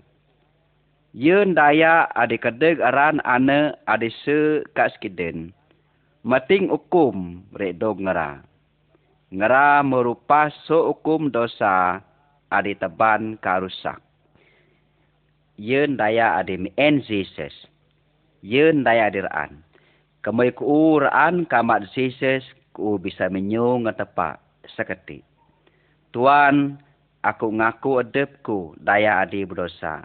[1.14, 5.54] Yun daya adi kedeg aran ane adi se kat skiden.
[6.26, 8.42] Mating hukum redog ngera.
[9.30, 12.02] Ngera merupa so hukum dosa
[12.50, 14.02] adi teban karusak.
[15.54, 17.54] Yun daya adi mien Jesus.
[18.42, 19.62] Yun daya adi raan.
[20.24, 22.42] Kamay ku raan kamat Jesus
[22.74, 24.42] ku bisa menyung ngetepak
[24.74, 25.22] seketik.
[26.10, 26.80] Tuan,
[27.24, 30.04] aku ngaku adepku daya adi berdosa.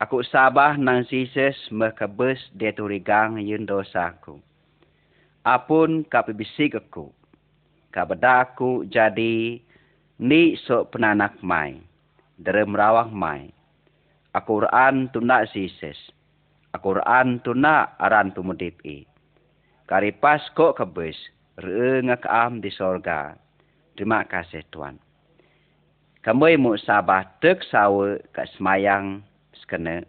[0.00, 4.40] Aku sabah nang sises mekebes dia turigang yun dosaku.
[5.46, 7.12] Apun kapibisik aku.
[7.92, 9.60] Kabeda aku jadi
[10.18, 11.78] ni sok penanak mai.
[12.40, 13.52] Dari merawah mai.
[14.34, 16.00] Aku raan tunak sises.
[16.74, 19.06] Aku raan tunak aran tumudip i.
[19.86, 21.14] Karipas kok kebes.
[21.62, 23.36] Re ngakam di sorga.
[23.94, 25.11] Terima kasih Tuhan
[26.22, 29.26] kamu mu sabah tek sawe kat semayang
[29.58, 30.06] sekena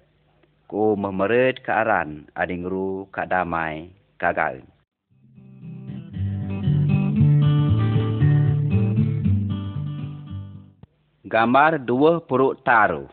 [0.70, 3.90] ku memered ke aran ading ru ka damai
[4.22, 4.62] kagaun.
[11.26, 13.10] Gambar dua peruk taruh.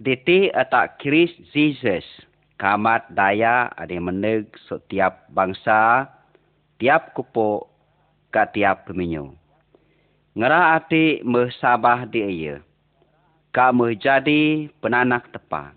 [0.00, 2.08] Diti atak kiris Jesus
[2.56, 6.08] kamat daya ada meneg setiap bangsa,
[6.80, 7.68] tiap kupo
[8.32, 9.39] ka tiap peminyu.
[10.38, 12.62] Ngera ati mesabah di iya.
[13.50, 15.74] Ka menjadi penanak tepa.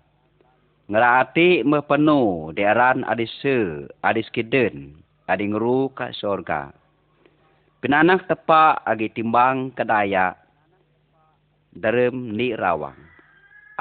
[0.85, 4.21] Ngera ati mepenu di aran adi se, adi
[5.25, 6.69] adi ngeru ka sorga.
[7.81, 10.37] Penanak tepa agi timbang kedaya
[11.73, 12.95] dalam ni rawang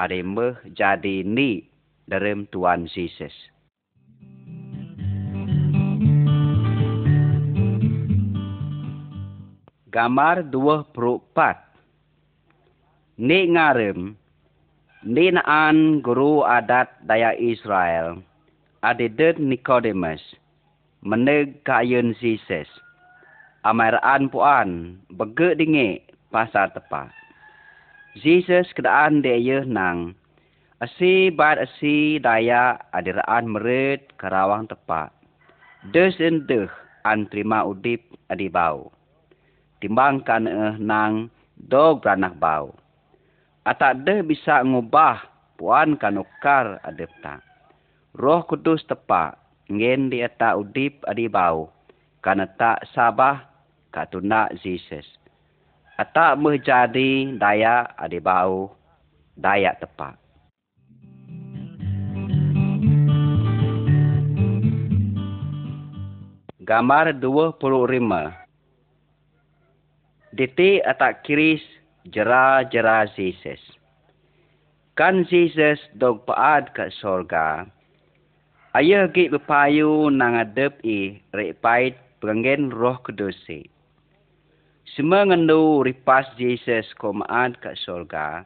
[0.01, 1.69] ada meh jadi ni
[2.09, 3.52] dalam Tuhan Yesus.
[9.93, 11.61] Gambar dua perupat.
[13.21, 14.17] Ni ngarem,
[15.05, 18.17] ni naan guru adat daya Israel,
[18.81, 20.25] adidet Nicodemus,
[21.05, 22.65] meneg kayun Yesus.
[23.69, 26.01] Amaraan puan, bege dingi
[26.33, 27.13] pasar tepat.
[28.17, 30.17] Jesus kedaan dia nang.
[30.81, 35.13] Asi bad asi daya adiraan merit karawang tepat.
[35.93, 36.73] Des endeh
[37.05, 38.01] an terima udip
[38.33, 38.49] adi
[39.83, 41.27] Timbangkan eh nang
[41.59, 42.71] dog beranak bau.
[43.67, 45.27] Atak deh bisa ngubah
[45.59, 47.43] puan kanukar adep tak.
[48.15, 49.35] Roh kudus tepak
[49.67, 51.67] ngen di atak udip adi bau.
[52.23, 53.43] Karena tak sabah
[53.91, 55.03] katuna Jesus.
[55.99, 58.71] Atak menjadi daya adi bau
[59.35, 60.15] daya tepat.
[66.63, 68.42] Gambar 25
[70.33, 71.61] Diti atak kiris
[72.09, 73.61] jera-jera Jesus.
[74.97, 77.69] Kan Jesus dog paad ke sorga.
[78.73, 83.73] Ayah git bepayu nang adep i repait penggen roh kudusi
[84.93, 88.45] semengendu ripas Jesus ko maad ka sorga,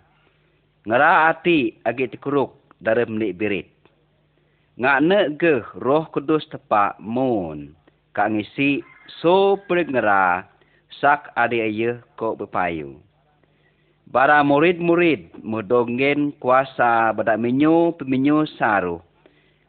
[0.86, 3.68] ngara ati agi tikuruk dari menik birit.
[4.78, 7.74] Nga ne ge roh kudus tepak mun,
[8.14, 8.84] ka ngisi
[9.18, 10.46] so perik ngara
[11.00, 12.98] sak adi aye ko bepayu.
[14.06, 19.02] Bara murid-murid mudongen kuasa badak minyu peminyu saru.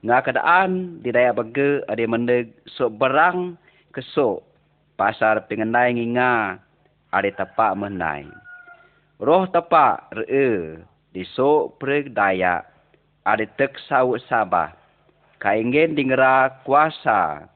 [0.05, 3.57] Nga keadaan di daya bege adi mendeg so berang
[3.89, 4.45] kesok
[4.93, 6.61] pasar pengendai nginga
[7.09, 8.29] ada tapak menai.
[9.17, 12.61] Roh tapak re di sok preg daya
[13.25, 14.69] ada tek sawut sabah.
[15.41, 17.49] Kaingen dingera kuasa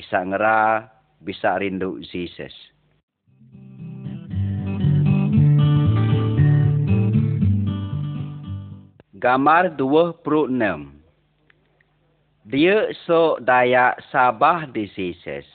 [0.00, 0.88] isa ngera
[1.20, 2.71] bisa rindu Jesus.
[9.22, 10.18] Gambar 26
[12.42, 15.46] Dia sok daya sabah di Jesus.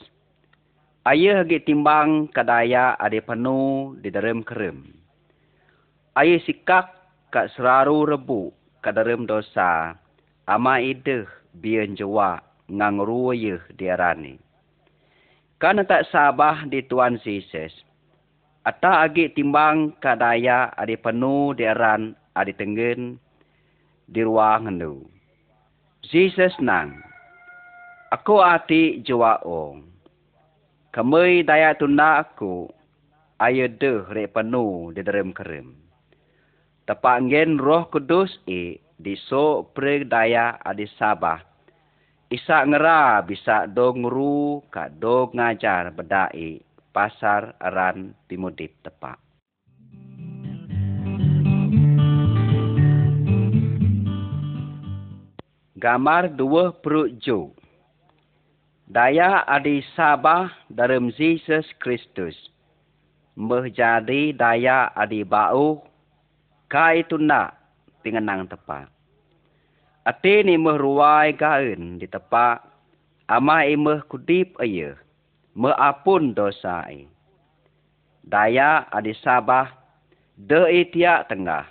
[1.04, 4.88] Ayah lagi timbang kadaya ada penuh di dalam kerem.
[6.16, 6.96] Ayah sikak
[7.28, 10.00] kat seraru rebu kat dalam dosa.
[10.48, 11.28] Ama ideh
[11.60, 12.40] bian jua
[12.72, 14.40] ngang ruwayah di arani.
[15.60, 17.76] Karena tak sabah di Tuan Yesus.
[18.64, 23.27] Ata agi timbang kadaya ada penuh di aran ada tenggen
[24.08, 24.72] di ruang.
[26.08, 26.96] Yesus nang.
[28.08, 29.84] Aku ati jua ong.
[30.96, 32.72] Kamai daya tunda aku,
[33.44, 35.76] ayo deh re penuh di dalam kerem.
[36.88, 39.68] Tepak ngen roh kudus e di so
[40.08, 41.44] daya adi sabah.
[42.32, 46.64] Isa ngera bisa dong ru ka dong ngajar bedai
[46.96, 49.27] pasar aran pimudip tepak.
[55.78, 57.54] Gambar dua perut juk.
[58.90, 62.34] Daya adi sabah dalam Jesus Kristus.
[63.38, 65.86] Menjadi daya adi bau.
[66.66, 67.54] Ka itu nak
[68.02, 68.90] tingenang tepat.
[70.02, 72.58] Ati ni meruai gaun di tepat.
[73.30, 74.98] Ama imeh kudip aye.
[75.54, 77.06] Meapun dosa ai.
[78.26, 79.70] Daya adi sabah.
[80.42, 81.70] De itiak tengah.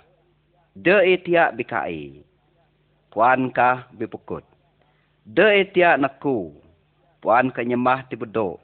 [0.79, 2.23] De itiak bikai.
[3.17, 4.45] Puankah bipukut.
[5.25, 6.53] De itiak naku.
[7.17, 8.61] Puan kenyemah di bedok.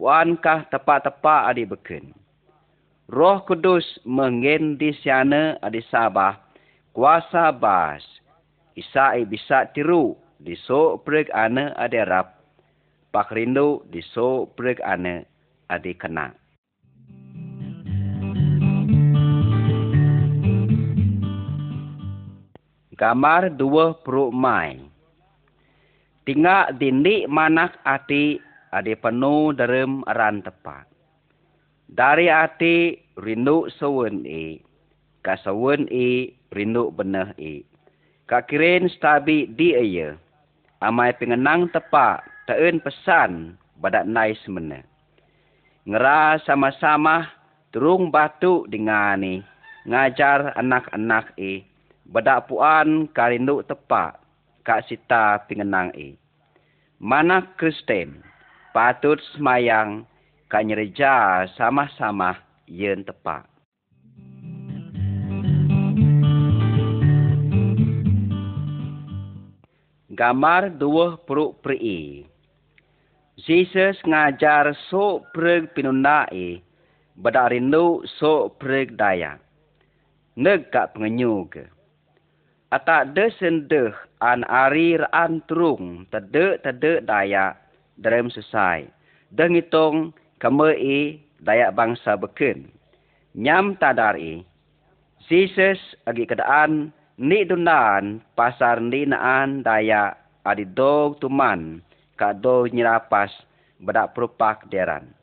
[0.00, 2.16] Puankah tepat-tepat adik beken.
[3.12, 6.40] Roh kudus mengen di siana adik sabah.
[6.96, 8.00] Kuasa bas.
[8.72, 12.40] Isa bisa tiru di so preg ana adik rap.
[13.12, 15.28] Pak rindu di so preg ana
[15.68, 16.32] adik kena.
[22.94, 24.78] Gamar dua peruk mai.
[26.22, 28.38] Tingak dinik manak ati
[28.70, 30.86] adi penuh dalam aran tepat.
[31.90, 34.62] Dari ati rindu sawen e.
[35.26, 37.66] Ka sawen e rindu benah e.
[38.30, 40.14] Ka kirin stabi di aya.
[40.78, 44.78] Amai pengenang tepak taen pesan badak nai semena.
[45.82, 47.26] Ngera sama-sama
[47.74, 49.42] terung batu dengan ni
[49.82, 51.73] ngajar anak-anak e
[52.04, 54.20] badak puan karindu tepak
[54.64, 56.16] kak sita pengenang e.
[57.00, 58.24] Mana Kristen
[58.72, 60.04] patut semayang
[60.48, 62.36] kak nyereja sama-sama
[62.68, 63.48] yen tepak.
[70.14, 72.22] Gambar dua peruk peri.
[73.34, 76.62] Jesus ngajar sok pereg pinunda e
[77.18, 79.42] badak rindu sok pereg daya.
[80.38, 81.66] Neg kak pengenyu ke.
[82.74, 87.54] Atak desen deh an ari raan terung tede tede daya
[88.02, 88.90] dalam selesai.
[89.30, 90.10] Dan hitung
[90.42, 92.66] kama e daya bangsa beken.
[93.38, 94.42] Nyam tadar e.
[95.30, 101.78] Jesus agi kedaan ni dunan pasar ni naan daya adi dog tuman
[102.18, 103.30] ka do nyirapas
[103.86, 105.14] badak perupak deran.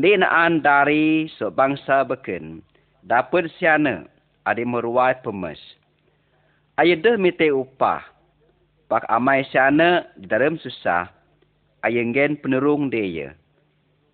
[0.00, 2.64] Ni naan dari so bangsa beken
[3.04, 4.08] dapat siana
[4.48, 5.60] adi meruai pemes.
[6.74, 8.02] Ayah dah mite upah.
[8.90, 11.06] Pak amai siana di dalam susah.
[11.86, 13.36] Ayah gen penerung dia.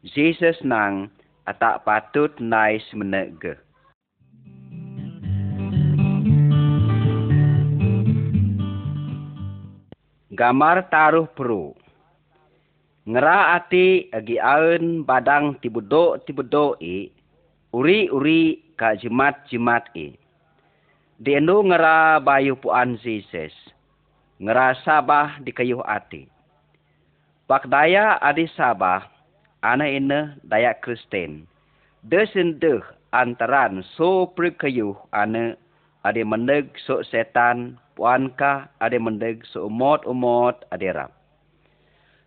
[0.04, 1.08] Jesus nang
[1.48, 3.56] atak patut nai semenegah.
[10.40, 11.76] gamar taruh peru.
[13.04, 17.12] Ngera ati agi aun badang tibudo tibudo i,
[17.76, 20.16] uri-uri ka jimat-jimat i.
[21.20, 23.52] Di enu ngera bayu puan Jesus,
[24.40, 26.24] ngera sabah di kayuh ati.
[27.44, 29.04] Pak daya adi sabah,
[29.60, 31.44] ana ina daya Kristen.
[32.00, 32.56] Desin
[33.12, 35.60] antaran so kayuh ana
[36.08, 41.12] adi meneg so setan puan ka ade mendeg seumot-umot adera.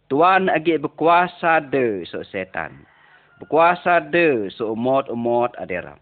[0.05, 2.85] Tuan agi berkuasa de so setan.
[3.41, 5.97] Berkuasa de seumot-umot adera.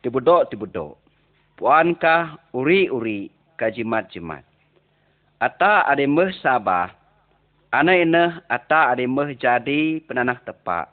[0.00, 0.96] Tibudok tibudok.
[0.96, 1.01] Puan
[1.62, 4.42] ka uri-uri ka jimat-jimat.
[5.38, 6.90] Ata ade meh sabah.
[7.70, 10.90] Ana ina ata ade meh jadi penanah tepak.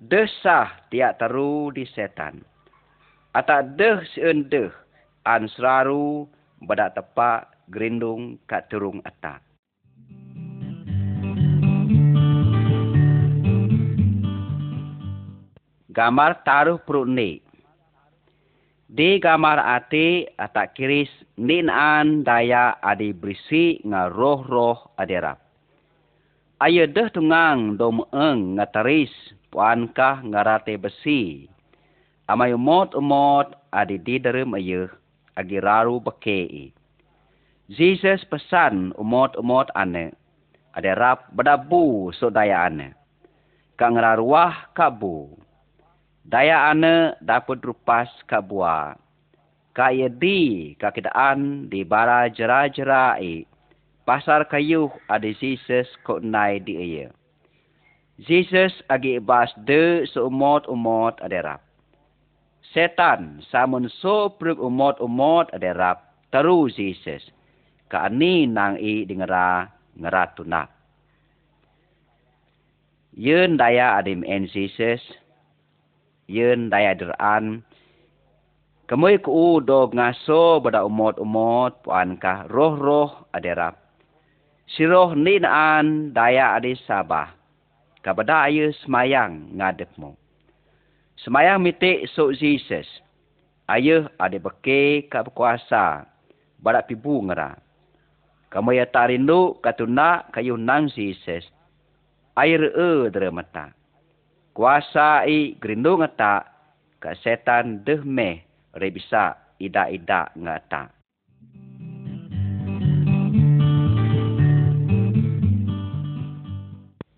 [0.00, 2.40] Desah tiak teru di setan.
[3.36, 4.72] Ata deh sien deh
[5.28, 6.24] an seraru
[6.64, 9.44] badak tepak gerindung kat turung atak.
[15.92, 17.49] Gambar taruh perut ni.
[18.90, 21.06] Di gambar ati atak kiris
[21.38, 25.38] ninan daya adi berisi nga roh-roh adirap.
[26.58, 29.14] Ayo deh tungang dom eng ngataris
[29.54, 31.46] puankah ngarate besi.
[32.26, 34.90] Amay umot-umot adi di darim ayuh
[35.38, 36.74] agi raru bekei.
[37.70, 40.18] Jesus pesan umot-umot ane.
[40.74, 42.98] Ada rap bedabu so daya ane.
[43.78, 45.30] Kang raruah kabu.
[46.30, 48.94] Daya ane dapat rupas kabua.
[49.74, 53.42] Kaya di kakidaan di bara jera-jerai.
[54.06, 57.10] Pasar kayu ada Jesus kok nai di iya.
[58.22, 61.60] Jesus agi ibas de seumot-umot ada rap
[62.70, 67.22] setan samun so pruk umot-umot aderap taru Jesus.
[67.90, 69.66] Ka ani nang i dingera
[69.98, 70.70] ngera tunak.
[73.18, 75.02] Yun daya adim en Jesus.
[76.30, 77.66] Yun daya deran.
[78.86, 83.74] Kamuy ku do ngaso bada umot-umot puan ka roh-roh aderap.
[84.70, 87.34] Si roh ni naan daya adi sabah.
[88.06, 90.14] Kabada ayu semayang ngadep mo.
[91.18, 92.86] Semayang mitik sok Jesus.
[93.66, 96.06] Ayah ada beke kat berkuasa.
[96.62, 97.58] Badak pibu ngera.
[98.54, 101.42] Kamu ya tak rindu katu nak kayu nang Jesus.
[102.38, 103.79] Air e dera mata.
[104.60, 106.44] Kuasa i gerindu ngata.
[107.00, 108.44] Kat setan deh meh.
[108.76, 110.92] Rebisa ida-ida ngata.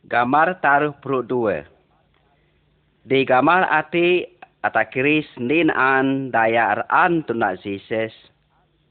[0.07, 1.66] Gamar taruh perut dua.
[3.03, 4.22] Di gamar ati
[4.62, 8.14] atakiris nin an daya aran tunak Jesus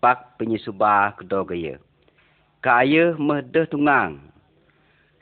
[0.03, 1.79] pak penyusuba kedogaya.
[2.59, 4.19] Kaya meh tungang.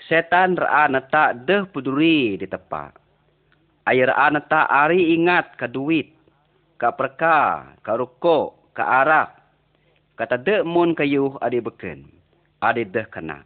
[0.10, 3.09] Setan raan tak deh peduri di tepak.
[3.90, 4.14] Air
[4.46, 6.14] tak ari ingat ke duit,
[6.78, 9.34] ke perka, ke rukuk, ke arak,
[10.14, 12.06] kata dek mun kayu adi beken.
[12.62, 13.42] Adi deh kena.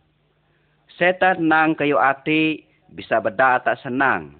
[0.99, 4.35] Setan nang kayu ati bisa beda tak senang.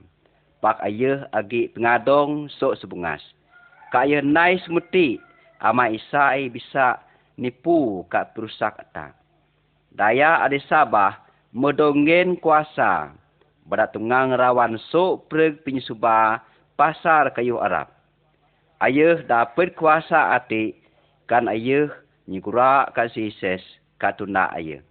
[0.60, 3.22] Pak ayah agi pengadong sok sebungas.
[3.94, 5.22] Kak ayah nai semuti.
[5.64, 7.00] Ama isai bisa
[7.40, 9.16] nipu kak perusak atak.
[9.96, 11.24] Daya adi sabah
[11.56, 13.16] medongen kuasa.
[13.64, 16.44] Badak tungang rawan sok preg penyusuba
[16.76, 17.88] pasar kayu Arab.
[18.84, 20.76] Ayah dapat kuasa ati
[21.32, 21.88] kan ayah
[22.28, 23.64] nyikura kasih ses
[23.96, 24.84] katuna ayah.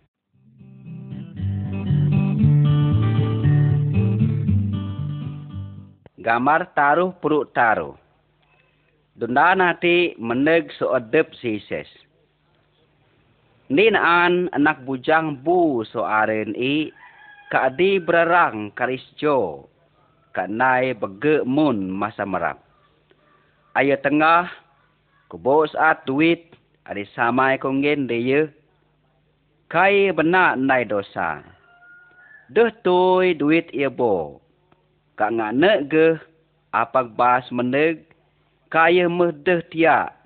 [6.22, 7.98] Gambar taruh perut taruh.
[9.12, 11.90] Dunda nanti meneg seodep si ses.
[13.68, 16.88] Ninaan anak bujang bu so aren i
[17.52, 19.68] kaadi berarang karis jo
[20.32, 22.56] kanai bege mun masa merap.
[23.76, 24.48] Ayah tengah
[25.28, 26.56] kubo saat duit
[26.88, 28.48] ada samai kongen dia
[29.68, 31.44] kai benak nai dosa.
[32.48, 34.40] Deh toy duit ia bo
[35.20, 36.08] kak ngak nek ge
[36.72, 38.00] apak bas meneg
[38.72, 40.16] kaya merdeh tiak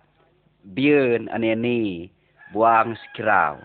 [0.79, 2.07] bian ane ni
[2.55, 3.59] buang sekirau.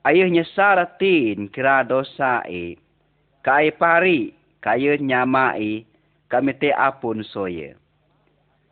[0.00, 2.80] Ayah nyesar tin kira dosa e
[3.44, 4.32] kai pari
[4.64, 5.84] kaya nyamai
[6.32, 7.76] kami te apun soye.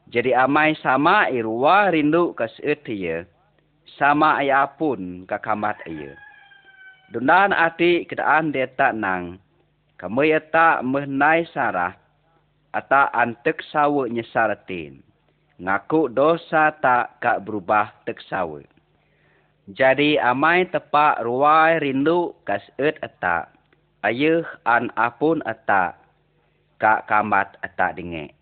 [0.08, 3.28] Jadi amai sama irwa rindu kas etia
[4.00, 6.16] sama ay apun kakamat ayah.
[7.12, 9.36] Dunan ati kedaan tak nang
[10.00, 11.92] kami eta mehnai sarah,
[12.72, 15.04] ata antek sawe nyesaratin.
[15.60, 18.77] Ngaku dosa tak kak berubah tek sawe.
[19.68, 23.52] Jadi amai tepak ruai rindu kas et eta,
[24.00, 25.92] ayuh an apun eta,
[26.80, 28.32] kak kamat eta dingek.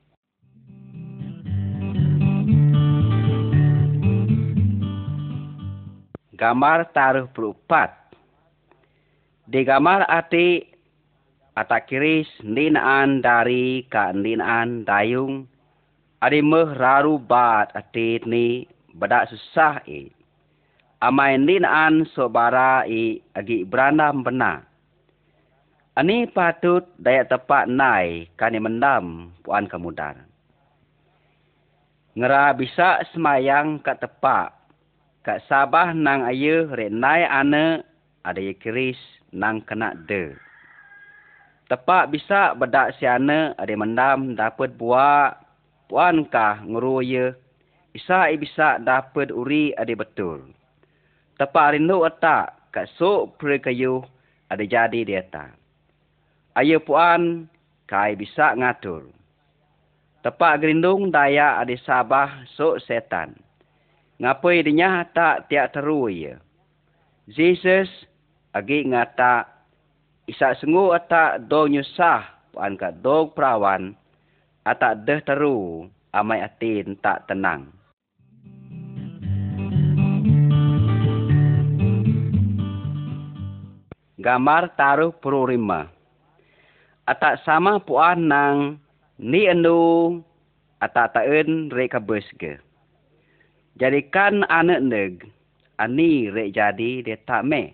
[6.38, 7.90] Gambar taruh perupat.
[9.50, 10.62] Di gambar ati
[11.58, 15.50] atak kiris ninaan dari ka ninaan dayung
[16.22, 19.80] adi meh raru bat atit ni badak susah
[20.96, 24.64] i amai ninaan sobara i agi berandam bena.
[25.96, 30.26] Ani patut daya tepat nai kani mendam puan kemudan
[32.16, 34.56] ngera bisa semayang ka tepak.
[35.20, 37.84] Ka sabah nang ayu renai ane
[38.24, 38.96] ada kiris
[39.36, 40.32] nang kena de.
[41.66, 45.36] Tepak bisa bedak siana ada mendam dapat buat
[45.92, 47.36] puan kah ngeruya.
[47.92, 50.56] Isa bisa dapat uri ada betul.
[51.36, 54.00] Tepak rindu atak kat sok peri kayu
[54.48, 55.52] ada jadi dia tak.
[56.56, 57.44] Ayah puan
[57.84, 59.12] kai bisa ngatur.
[60.24, 63.36] Tepak gerindung daya ada sabah sok setan.
[64.16, 66.40] Ngapai dinya tak tiak teru ya.
[67.28, 67.92] Jesus
[68.56, 69.44] agi ngatak
[70.24, 72.24] isa sengu ata do nyusah
[72.56, 73.92] puan ka do perawan
[74.64, 75.84] ata deh teru
[76.16, 77.68] amai atin tak tenang.
[84.26, 85.86] Gambar taruh pururima.
[87.06, 88.82] Ata sama puan nang
[89.22, 90.18] ni enu
[90.82, 92.58] ata taen reka besge.
[93.78, 95.12] Jadikan anak neg
[95.78, 97.70] ani rek jadi dia tak meh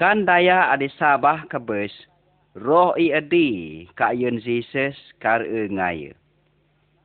[0.00, 1.92] kan daya adi sabah kebes
[2.56, 6.16] roh i adi ka yun Jesus kar e ngaya.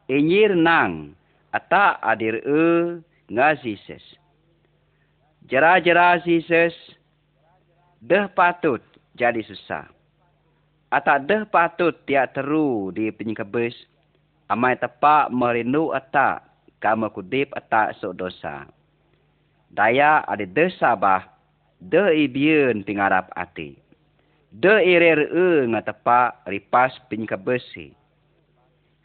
[0.08, 1.12] Inyir nang
[1.52, 3.04] ata adir e
[3.36, 4.16] nga Jesus.
[5.52, 6.72] Jera-jera Jesus
[8.02, 8.82] deh patut
[9.18, 9.90] jadi susah.
[10.94, 13.76] Ata deh patut tiak teru di penyikabes
[14.48, 16.46] amai tepak merindu ata
[16.80, 18.70] kama kudip ata sok dosa.
[19.74, 21.28] Daya adi deh sabah
[21.84, 23.76] de ibien pingarap ati.
[24.48, 27.92] De irer e ngatepa ripas pinyka besi.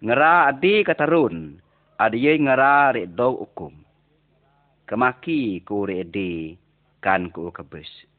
[0.03, 1.59] Ngera adi katarun,
[1.99, 3.75] adi ye ngera ri do ukum.
[4.87, 6.55] Kemaki ku edi
[7.03, 8.12] kan ku kebes.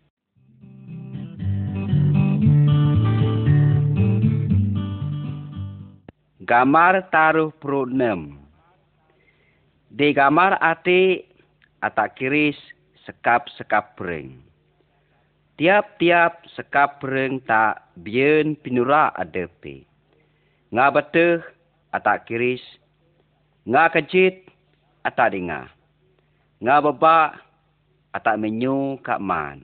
[6.44, 8.36] Gamar taruh perut nem.
[9.88, 11.24] Di gamar ati
[11.80, 12.60] atak kiris
[13.08, 14.44] sekap-sekap bereng.
[15.56, 19.88] Tiap-tiap sekap bereng tak bian pinura adepi.
[20.76, 21.40] Nga beteh
[21.96, 22.64] atak kiris,
[23.64, 24.44] nga kejit
[25.08, 25.72] atak dengar.
[26.60, 27.40] Nga bebak
[28.12, 29.64] atak menyu kak man.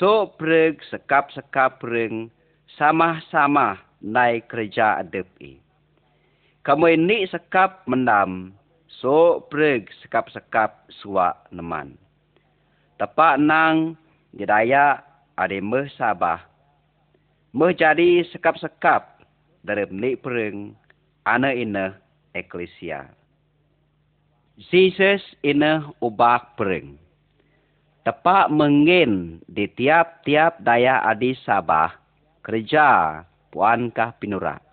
[0.00, 2.32] So bereng sekap-sekap bereng
[2.80, 5.63] sama-sama naik kerja adepi.
[6.64, 8.56] Kamu ini sekap mendam,
[9.04, 11.92] So preg sekap-sekap suak neman.
[12.96, 14.00] Tepak nang
[14.32, 15.04] gedaya
[15.36, 16.40] ade meh sabah.
[17.52, 19.20] Meh jadi sekap-sekap
[19.60, 20.72] dari menik pereng
[21.28, 22.00] ana ina
[22.32, 23.12] eklesia.
[24.56, 26.96] Jesus ina ubah pereng.
[28.08, 31.92] Tepak mengin di tiap-tiap daya adi sabah
[32.40, 33.20] kerja
[33.52, 34.64] puankah pinurak.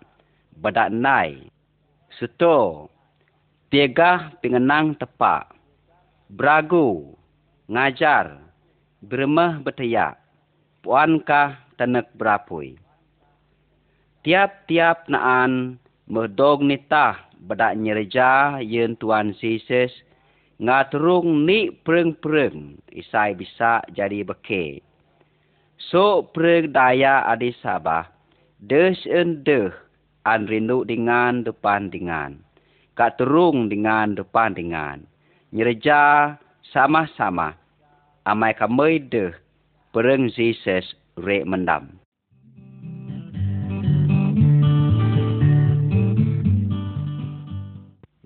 [0.56, 1.51] Badak nai.
[2.22, 2.86] Suto.
[3.66, 5.58] Tiga pengenang tepak.
[6.30, 7.18] Beragu.
[7.66, 8.38] Ngajar.
[9.02, 10.22] Bermah betayak.
[10.86, 12.78] Puankah tenek berapui.
[14.22, 19.90] Tiap-tiap naan merdog nitah badak nyereja yen Tuan Jesus
[20.62, 24.78] ngaturung ni pereng-pereng isai bisa jadi beke.
[25.90, 28.06] So pereng daya adi sabah,
[28.62, 29.74] des en deh
[30.22, 32.38] an rindu dengan depan dengan.
[32.94, 35.02] Kak terung dengan depan dengan.
[35.50, 36.36] Nyereja
[36.70, 37.56] sama-sama.
[38.22, 39.34] Amai kamai deh
[39.90, 41.98] pereng Jesus re mendam.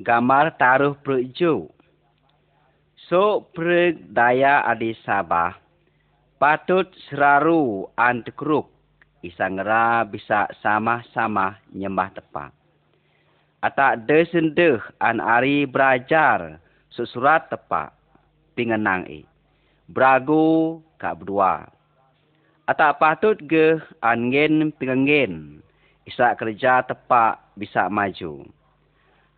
[0.06, 1.66] Gambar taruh perju.
[3.10, 5.56] So pereg daya adi sabah.
[6.36, 8.75] Patut seraru antekruk.
[9.24, 12.50] Isangera bisa sama-sama nyembah tepat.
[13.64, 16.60] Atak desendeh an ari berajar
[16.92, 17.92] sesurat tepat.
[18.56, 19.24] Pingenang i.
[19.88, 21.68] Beragu kak berdua.
[22.66, 25.60] Atak patut ge angin pingengen.
[26.08, 28.46] Isa kerja tepat bisa maju.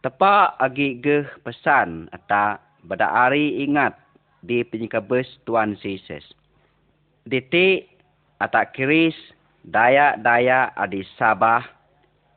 [0.04, 3.98] Tepak agi ge pesan atak pada hari ingat
[4.46, 6.22] di penyekabes Tuan Yesus.
[7.26, 7.90] Detik
[8.38, 9.16] atak kiris
[9.64, 11.64] daya-daya adi sabah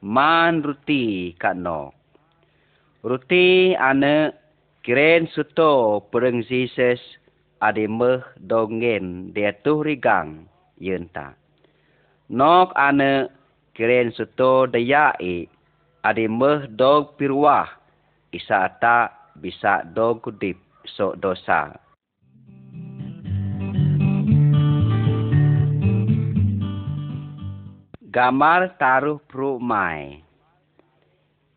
[0.02, 1.94] man ruti kano.
[3.02, 4.34] Ruti ane
[4.86, 7.02] kiren suto pereng Yesus
[7.62, 10.50] adi meh dongen dia tuh rigang
[10.82, 11.38] yenta.
[12.30, 13.30] Nok ane
[13.78, 15.46] kiren suto daya i
[16.06, 17.70] adi meh dog pirwah
[18.34, 21.74] isa atak bisa do kudip so dosa.
[28.12, 30.20] Gamar taruh pru mai.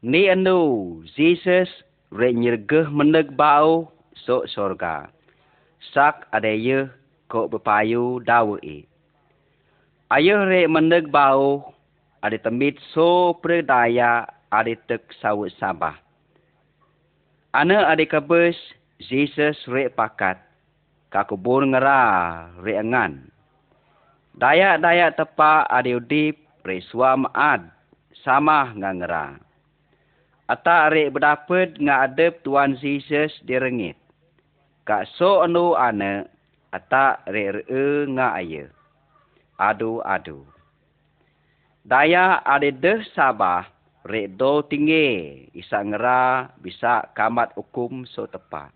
[0.06, 1.66] Ni anu, Jesus
[2.14, 5.10] re nyergeh meneg bau so sorga.
[5.90, 6.86] Sak ada ye
[7.26, 8.86] ko bepayu dawe i.
[10.14, 11.74] Ayah re meneg bau
[12.22, 14.22] ada tembit so predaya
[14.54, 15.98] ada tek sawut sabah.
[17.50, 18.54] Ana adik kabus,
[19.02, 20.38] Jesus rek pakat.
[21.10, 23.26] Kakubur ngera rek angan.
[24.38, 26.43] Dayak-dayak tepak adi udip
[26.90, 27.68] suam ad.
[28.24, 29.26] Sama nga ngera.
[30.44, 33.96] Ata rek berdapat nga adep Tuan Jesus di rengit.
[34.84, 36.28] Kak so anu ana,
[36.68, 37.64] ata re
[38.12, 38.68] nga aye.
[39.56, 40.44] Adu-adu.
[41.84, 43.64] Daya adi deh sabah,
[44.04, 48.68] rek do tinggi isa ngera bisa kamat hukum so tepat.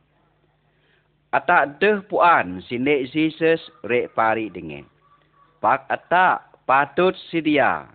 [1.29, 4.89] Ata deh puan sine Jesus rek pari dengan.
[5.61, 7.89] Pak ata patut sedia.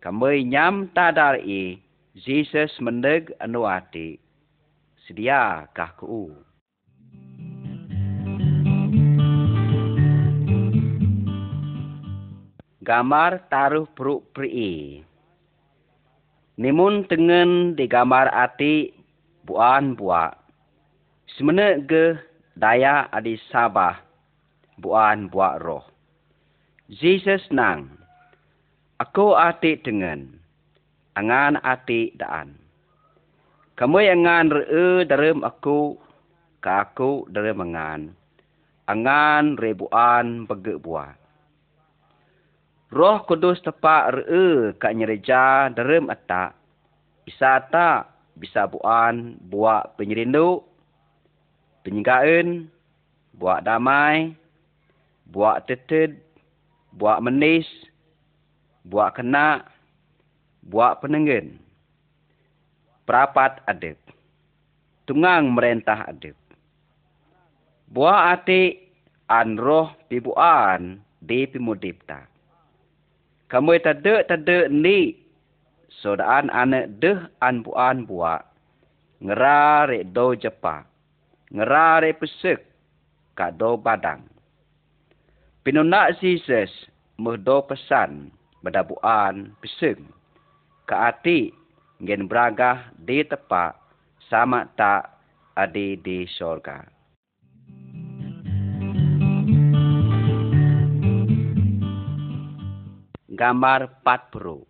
[0.00, 1.76] Kamai nyam tadar i
[2.16, 4.16] Jesus mendeg anu ati.
[5.04, 6.32] Sedia kah ku?
[12.80, 15.04] Gamar taruh peruk peri.
[16.56, 18.88] Nimun tengen di gambar ati
[19.44, 20.32] buan buak.
[21.36, 22.16] Semene ge
[22.56, 24.00] daya adi sabah
[24.80, 25.99] buan buak roh.
[26.90, 27.86] Jesus nang.
[28.98, 30.42] Aku ati tengen.
[31.14, 32.58] Angan ati daan.
[33.78, 35.94] Kamu angan re dalam aku
[36.58, 38.10] ka aku dalam angan.
[38.90, 41.14] Angan ribuan bege buat.
[42.90, 46.58] Roh kudus tepak re kat nyereja dalam atak.
[47.22, 50.58] Bisa tak bisa buan buat penyerindu,
[51.86, 52.66] penyinggaan,
[53.38, 54.34] buat damai,
[55.30, 56.18] buat teted,
[56.94, 57.66] buat menis,
[58.86, 59.66] buat kena,
[60.66, 61.58] buat penenggen.
[63.06, 63.98] Perapat adib.
[65.06, 66.38] Tungang merentah adib.
[67.90, 68.78] Buat ati
[69.26, 72.30] an roh pibuan di pimudip tak.
[73.50, 75.18] Kamu tade tade ni
[75.90, 78.46] sodaan ane deh an buan buat
[79.18, 80.86] ngerare do jepa
[81.50, 82.62] ngerare pesek
[83.34, 84.22] ka do badang.
[85.60, 86.72] Pinuna Jesus
[87.20, 88.32] merdo pesan
[88.64, 90.00] pada buan pesek
[90.88, 91.52] ka ati
[92.00, 93.76] ngen beragah di tepak
[94.32, 95.20] sama tak
[95.52, 96.88] ada di syurga.
[103.28, 104.64] Gambar 40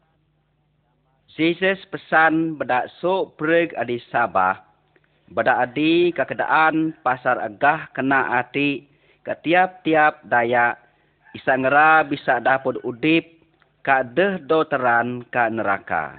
[1.39, 4.59] Jesus pesan bedak sok pereg adi Sabah,
[5.31, 8.90] bedak adi keadaan pasar agah kena ati
[9.31, 10.75] ketiap-tiap daya
[11.39, 13.23] isa ngera bisa dapat udip
[13.87, 16.19] ka deh doteran ka neraka.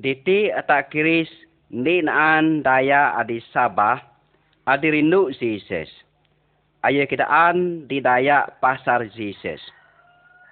[0.00, 1.28] Diti atak kiris
[1.68, 4.00] ni naan daya adi Sabah
[4.64, 5.92] adi rindu Jesus.
[6.80, 9.60] Ayo kidaan di daya pasar Jesus.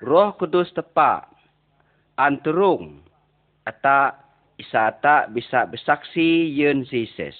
[0.04, 1.24] Roh Kudus tepa
[2.20, 3.00] anturung
[3.64, 4.20] ata
[4.60, 7.32] isa ta bisa bersaksi yen Jesus.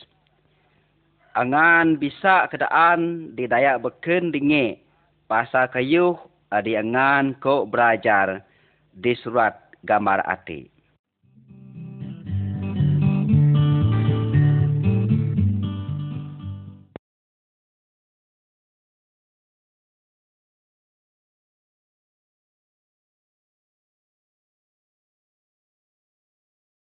[1.37, 4.81] Angan bisa kedaan di daya beken dinge
[5.29, 6.17] pasal kayuh
[6.49, 8.41] adi angan ko belajar
[8.97, 9.53] di surat
[9.85, 10.76] gambar ati.